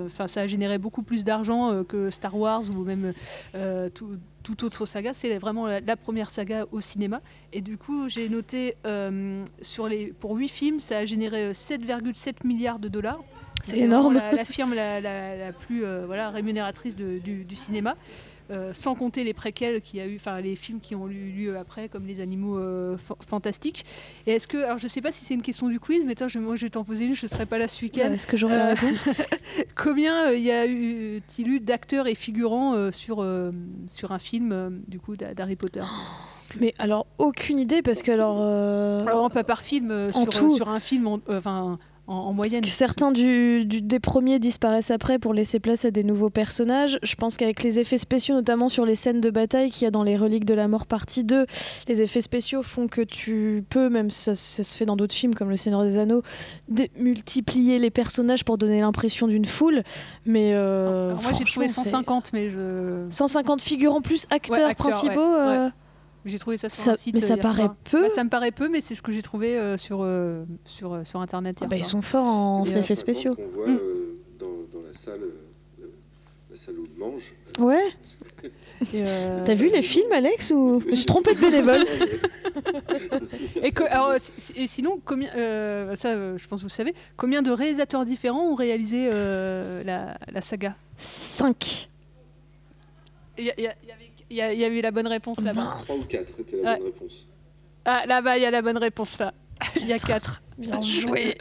[0.07, 3.13] enfin, ça a généré beaucoup plus d'argent que Star Wars ou même
[3.95, 4.11] tout,
[4.43, 5.13] toute autre saga.
[5.15, 7.21] C'est vraiment la, la première saga au cinéma,
[7.53, 11.53] et du coup, j'ai noté euh, sur les, pour 8 films, ça a généré euh,
[11.53, 13.23] 7,7 milliards de dollars.
[13.63, 14.15] C'est énorme.
[14.15, 17.97] La, la firme la, la- la plus euh, voilà, rémunératrice de- du, du cinéma.
[18.51, 21.31] Euh, sans compter les préquels qu'il y a eu, enfin les films qui ont eu
[21.31, 23.85] lieu après, comme les animaux euh, fa- fantastiques.
[24.27, 26.39] Et est-ce que, alors je sais pas si c'est une question du quiz, mais je,
[26.39, 28.13] moi je vais t'en poser une, je serai pas là ce week-end.
[28.13, 29.05] Est-ce que j'aurai la réponse
[29.77, 33.51] Combien euh, y a eu-t-il eu d'acteurs et figurants euh, sur, euh,
[33.87, 35.83] sur un film euh, du coup d'Ha- d'Harry Potter?
[36.61, 38.39] Mais alors, aucune idée, parce que alors.
[38.41, 40.49] euh, Alors, pas par film, euh, sur, tout.
[40.51, 42.61] sur un film, en- euh, enfin en, en moyenne.
[42.61, 46.31] Parce que certains du, du- des premiers disparaissent après pour laisser place à des nouveaux
[46.31, 46.99] personnages.
[47.03, 49.91] Je pense qu'avec les effets spéciaux, notamment sur les scènes de bataille qu'il y a
[49.91, 51.47] dans les Reliques de la Mort partie 2,
[51.89, 55.35] les effets spéciaux font que tu peux, même ça, ça se fait dans d'autres films
[55.35, 56.23] comme Le Seigneur des Anneaux,
[56.99, 59.83] multiplier les personnages pour donner l'impression d'une foule.
[60.25, 63.07] Mais euh, Alors, moi j'ai trouvé franchement, c'est- 150, mais je.
[63.11, 65.21] 150 figurants plus acteurs Ouais, acteurs, principaux.
[65.21, 65.69] ouais, euh.
[66.27, 67.15] J'ai trouvé ça sur Ça- un site.
[67.15, 67.77] mais euh, ça hier paraît soir.
[67.91, 68.03] peu.
[68.03, 70.93] Bah, ça me paraît peu, mais c'est ce que j'ai trouvé euh, sur, euh, sur,
[70.93, 71.59] euh, sur internet.
[71.61, 73.37] hier bah, ils sont forts en Et, euh, effets spéciaux.
[73.39, 73.77] On voit Mm.
[73.81, 75.31] euh, dans, dans la salle, euh,
[75.81, 75.93] le-
[76.51, 77.33] la salle où on mange.
[77.59, 77.85] Ouais.
[78.95, 81.87] Euh, T'as vu les films, Alex ou Je me suis trompée de bénévole?
[83.63, 84.19] Et, que- alors, euh,
[84.55, 88.43] et sinon, combien, euh, ça, euh, je pense que vous savez, combien de réalisateurs différents
[88.51, 90.77] ont réalisé euh, la, la saga?
[90.99, 91.89] 5.
[93.39, 94.91] Il y, a- il y a- il y avait- il y a- y avait la
[94.91, 95.81] bonne réponse là-bas.
[95.83, 96.79] 3 ou 4 était la Ouais.
[96.79, 97.29] bonne réponse.
[97.85, 99.33] Ah, là-bas, il y a la bonne réponse là.
[99.81, 100.43] Il y a 4.
[100.59, 101.37] Bien joué.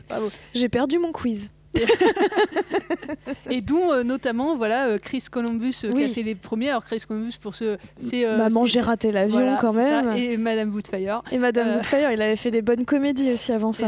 [0.54, 1.52] J'ai perdu mon quiz.
[3.50, 6.70] Et dont euh, notamment voilà euh, Chris Columbus euh, qui a fait les premiers.
[6.70, 10.18] Alors Chris Columbus pour ce c'est Maman, j'ai raté l'avion voilà, quand ça, même.
[10.18, 11.22] et Madame Woodfire.
[11.32, 13.88] Et Madame Woodfire, il avait fait des bonnes comédies aussi avant ça.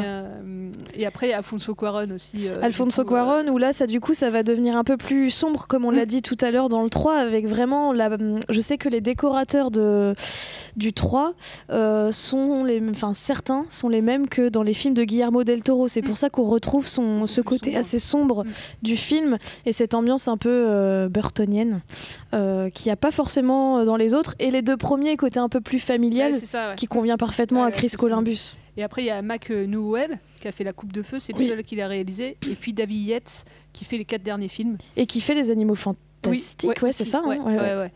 [0.95, 2.47] Et, et après Alfonso Cuarón aussi.
[2.61, 5.67] Alfonso coup, Cuarón, où là, ça du coup, ça va devenir un peu plus sombre,
[5.67, 8.09] comme on l'a dit tout à l'heure dans le 3, avec vraiment la.
[8.49, 10.15] Je sais que les décorateurs de
[10.77, 11.33] du 3
[11.71, 15.63] euh, sont les, enfin certains sont les mêmes que dans les films de Guillermo del
[15.63, 15.88] Toro.
[15.88, 18.43] C'est pour ça qu'on retrouve son ce côté assez sombre
[18.82, 21.82] du film et cette ambiance un peu euh, burtonienne
[22.34, 24.36] euh, qu'il n'y a pas forcément dans les autres.
[24.39, 26.75] Et les deux premiers, côté un peu plus familial, Ouais, c'est ça, ouais.
[26.75, 28.55] qui convient parfaitement Ouais, à Chris Columbus.
[28.75, 31.17] Et après, il y a Mac euh, Newell qui a fait La Coupe de Feu,
[31.19, 31.47] c'est le Oui.
[31.47, 32.38] seul qu'il a réalisé.
[32.49, 34.78] Et puis David Yates qui fait les quatre derniers films.
[34.95, 37.21] Et qui fait les animaux fantastiques, ouais, c'est ça.
[37.25, 37.88] hein.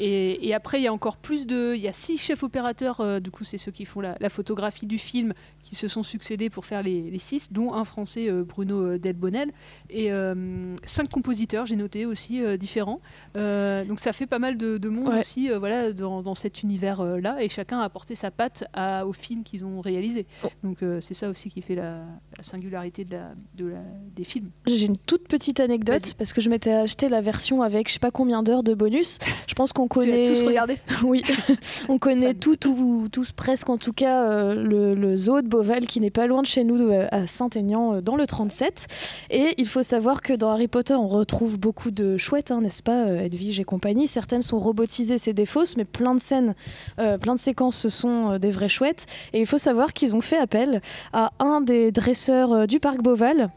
[0.00, 1.74] Et, et après, il y a encore plus de.
[1.76, 4.28] Il y a six chefs opérateurs, euh, du coup, c'est ceux qui font la, la
[4.28, 5.34] photographie du film,
[5.64, 8.98] qui se sont succédés pour faire les, les six, dont un français, euh, Bruno euh,
[8.98, 9.50] Delbonnel,
[9.90, 13.00] et euh, cinq compositeurs, j'ai noté aussi, différents.
[13.34, 15.20] Donc ça fait pas mal de, de monde Ouais.
[15.20, 19.42] aussi voilà, dans, dans cet univers-là, et chacun a apporté sa patte à, au film
[19.42, 20.26] qu'ils ont réalisé.
[20.44, 20.48] Oh.
[20.62, 21.98] Donc c'est ça aussi qui fait la,
[22.36, 23.78] la singularité de la, de la-
[24.14, 24.50] des films.
[24.66, 27.98] J'ai une toute petite anecdote parce que je m'étais acheté la version avec je sais
[27.98, 29.18] pas combien d'heures de bonus.
[29.46, 30.26] Je pense qu'on connaît.
[30.26, 31.22] tous regardé Oui,
[31.88, 35.86] on connaît tout, ou tous presque en tout cas euh, le, le zoo de Beauval
[35.86, 38.88] qui n'est pas loin de chez nous euh, à Saint-Aignan euh, dans le 37.
[39.30, 42.82] Et il faut savoir que dans Harry Potter on retrouve beaucoup de chouettes, hein, n'est-ce
[42.82, 44.08] pas, euh, Edwige et compagnie.
[44.08, 46.54] Certaines sont robotisées, c'est des fausses, mais plein de scènes,
[46.96, 49.06] plein de séquences, ce sont des vraies chouettes.
[49.32, 50.80] Et il faut savoir qu'ils ont fait appel
[51.12, 53.50] à un des dresseurs du parc Beauval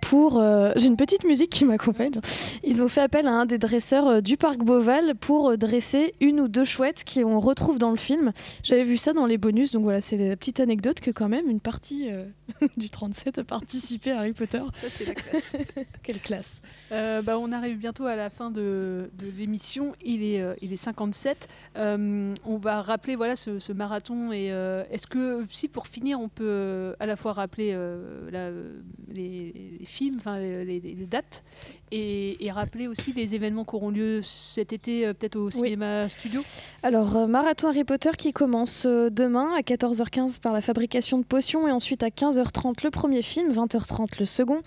[0.00, 2.12] pour euh, j'ai une petite musique qui m'accompagne.
[2.62, 6.14] Ils ont fait appel à un des dresseurs euh, du parc Beauval pour euh, dresser
[6.20, 8.32] une ou deux chouettes qui on retrouve dans le film.
[8.62, 11.48] J'avais vu ça dans les bonus, donc voilà, c'est la petite anecdote que quand même
[11.48, 12.24] une partie euh,
[12.76, 14.60] du 37 a participé à Harry Potter.
[14.80, 15.52] Ça, c'est la classe.
[16.02, 16.62] Quelle classe.
[16.92, 19.94] Euh, bah, on arrive bientôt à la fin de, de l'émission.
[20.04, 21.48] Il est, euh, il est 57.
[21.76, 24.32] Euh, on va rappeler voilà, ce, ce marathon.
[24.32, 28.50] Et euh, est-ce que, si pour finir, on peut à la fois rappeler euh, la-
[29.14, 31.42] les, les films, enfin les, les- dates,
[31.94, 36.08] et, et rappeler aussi les événements qui auront lieu cet été, euh, peut-être au cinéma
[36.08, 36.42] studio
[36.82, 41.24] Alors, euh, marathon Harry Potter qui commence euh, demain à 14h15 par la fabrication de
[41.24, 44.60] potions et ensuite à 15h30 le premier film, 20h30 le second,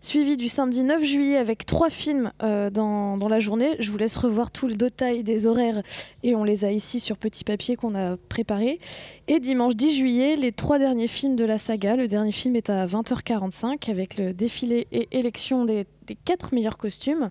[0.00, 3.76] suivi du samedi 9 juillet avec trois films euh, dans, dans la journée.
[3.78, 5.82] Je vous laisse revoir tout le détail des horaires
[6.24, 8.80] et on les a ici sur petit papier qu'on a préparé.
[9.28, 11.94] Et dimanche 10 juillet, les trois derniers films de la saga.
[11.94, 16.78] Le dernier film est à 20h45 avec le défilé et élection des, des quatre meilleurs
[16.78, 17.30] costumes.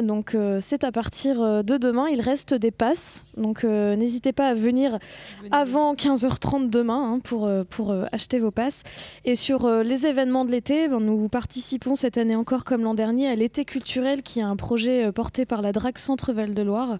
[0.00, 2.06] Donc euh, c'est à partir euh, de demain.
[2.08, 3.24] Il reste des passes.
[3.36, 4.98] Donc euh, n'hésitez pas à venir
[5.50, 8.82] avant 15h30 demain hein, pour, pour euh, acheter vos passes.
[9.24, 13.28] Et sur les événements de l'été, ben, nous participons cette année encore comme l'an dernier
[13.28, 16.98] à l'été culturel qui est un projet porté par la DRAC Centre Val de Loire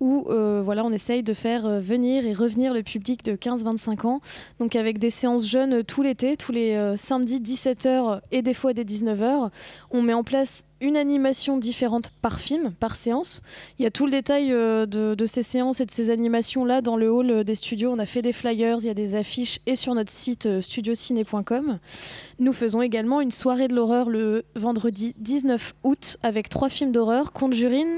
[0.00, 4.06] où euh, voilà, on essaye de faire euh, venir et revenir le public de 15-25
[4.06, 4.20] ans.
[4.60, 8.72] Donc avec des séances jeunes euh, tout l'été, tous les samedis 17h et des fois
[8.72, 9.50] des 19h.
[9.90, 13.42] On met en place une animation différente par film, par séance.
[13.78, 16.80] Il y a tout le détail euh, de, ces séances et de ces animations là
[16.80, 17.90] dans le hall euh, des studios.
[17.90, 20.60] On a fait des flyers, il y a des affiches et sur notre site euh,
[20.60, 21.78] studiociné.com.
[22.38, 27.32] Nous faisons également une soirée de l'horreur le vendredi 19 août avec trois films d'horreur
[27.32, 27.88] Conjuring,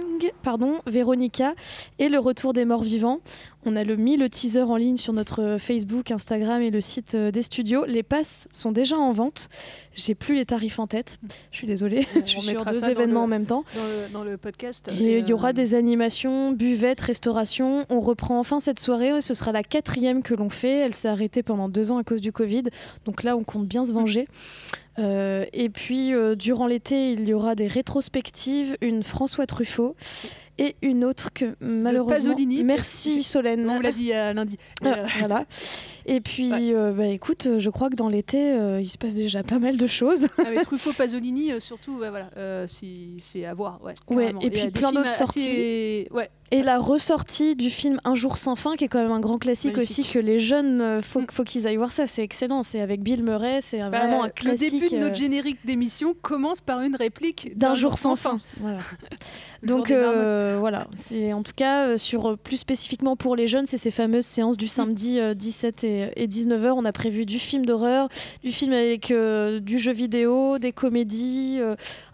[0.42, 1.54] pardon, Véronica
[1.98, 3.20] et Le Retour des morts vivants.
[3.66, 7.14] On a le, mis le teaser en ligne sur notre Facebook, Instagram et le site
[7.14, 7.84] euh, des studios.
[7.84, 9.48] Les passes sont déjà en vente.
[9.94, 11.18] J'ai plus les tarifs en tête.
[11.52, 12.06] Je suis désolée.
[12.16, 13.64] On Je suis sur deux événements le- en même temps.
[13.74, 14.88] Dans le, dans le podcast.
[14.98, 17.84] Et il y euh, aura des animations, buvettes, restauration.
[17.90, 20.78] On reprend enfin cette soirée ce sera la quatrième que l'on fait.
[20.78, 22.64] Elle s'est arrêtée pendant deux ans à cause du Covid.
[23.04, 24.26] Donc là, on compte bien se venger.
[24.98, 29.94] Euh, et puis, euh, durant l'été, il y aura des rétrospectives, une François Truffaut
[30.60, 32.14] et une autre que malheureusement.
[32.34, 33.68] Pasolini, Merci Solène.
[33.68, 34.56] On l'a dit euh, lundi.
[34.84, 35.44] Ah, Euh, voilà.
[36.06, 39.14] Et puis, euh, bah, écoute, euh, je crois que dans l'été, euh, il se passe
[39.14, 40.28] déjà pas mal de choses.
[40.44, 42.30] Avec Truffaut, Pasolini, surtout, ouais, voilà,
[42.66, 43.80] si- c'est à voir.
[43.82, 46.06] Ouais, Ouais, et puis plein d'autres assez- sorties.
[46.10, 46.28] Ouais.
[46.52, 49.38] Et la ressortie du film Un jour sans fin, qui est quand même un grand
[49.38, 50.00] classique Magnifique.
[50.00, 52.06] aussi, que les jeunes, euh, faut, faut qu'ils aillent voir ça.
[52.06, 52.62] C'est excellent.
[52.62, 54.72] C'est avec Bill Murray, c'est Bah, vraiment un le classique.
[54.72, 58.40] début de notre euh, générique d'émission commence par une réplique d'un jour sans fin.
[58.58, 58.78] Voilà.
[59.62, 63.76] Le Donc euh, voilà, c'est en tout cas sur plus spécifiquement pour les jeunes, c'est
[63.76, 67.38] ces fameuses séances du samedi euh, 17 et, et 19 h On a prévu du
[67.38, 68.08] film d'horreur,
[68.42, 71.58] du film avec euh, du jeu vidéo, des comédies,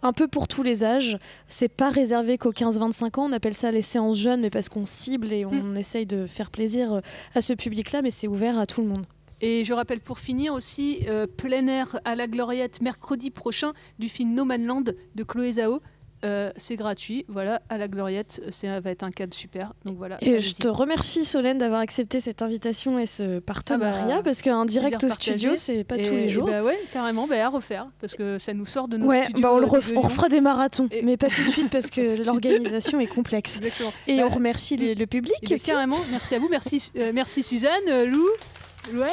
[0.03, 1.18] un peu pour tous les âges.
[1.47, 3.26] C'est pas réservé qu'aux 15-25 ans.
[3.30, 6.95] On appelle ça les séances mais parce qu'on cible et on essaye de faire plaisir
[6.95, 7.01] euh,
[7.35, 9.07] à ce public-là, mais c'est ouvert à tout le monde.
[9.41, 14.09] Et je rappelle pour finir aussi euh, plein air à la Gloriette mercredi prochain du
[14.09, 15.81] film No Man Land de Chloé Zhao.
[16.27, 19.72] Euh, c'est gratuit, voilà, à la Gloriette, ça va être un cadre super.
[19.85, 20.18] Donc voilà.
[20.22, 24.43] Et je te remercie Solène d'avoir accepté cette invitation et ce partenariat Ah bah, parce
[24.43, 26.47] qu'un direct au studio c'est pas Et- tous les jours.
[26.47, 29.43] bah ouais, carrément, bah à refaire parce que ça nous sort de nos Ouais, studios.
[29.43, 31.91] bah on, le euh, ref- on refera des marathons, mais pas tout de suite parce
[31.91, 33.57] que l'organisation est complexe.
[33.62, 33.93] Exactement.
[34.09, 35.35] Et Bah, on remercie le public.
[35.43, 35.64] Eh aussi.
[35.66, 38.27] carrément, merci à vous, merci, euh, merci Suzanne, Lou,
[38.93, 39.11] Louane,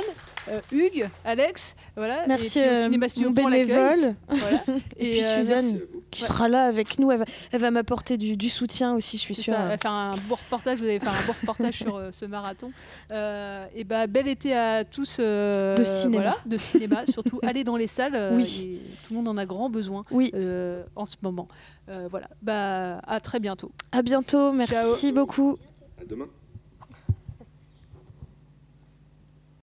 [0.49, 2.25] euh, Hugues, Alex, voilà.
[2.27, 3.65] Merci et puis au Cinéma Studio mon pour l'accueil.
[3.67, 4.15] bénévole.
[4.29, 4.63] Voilà.
[4.97, 5.81] Et, puis Suzanne merci.
[6.13, 6.27] Qui Ouais.
[6.27, 7.11] sera là avec nous.
[7.11, 9.53] Elle va, elle va m'apporter du, du soutien aussi, je suis sûre.
[9.53, 12.09] ça, elle va faire un beau reportage, vous allez faire un beau reportage sur euh,
[12.11, 12.71] ce marathon.
[13.11, 15.17] Euh, et bah, bel été à tous.
[15.19, 16.21] euh, De cinéma.
[16.21, 18.15] voilà, de cinéma, surtout allez dans les salles.
[18.15, 18.79] euh, Oui.
[18.83, 20.31] et tout le monde en a grand besoin Oui.
[20.35, 21.47] euh, en ce moment.
[21.89, 23.71] Euh, voilà, bah, à très bientôt.
[23.91, 25.11] À bientôt, merci Ciao.
[25.13, 25.57] beaucoup.
[26.01, 26.27] À demain.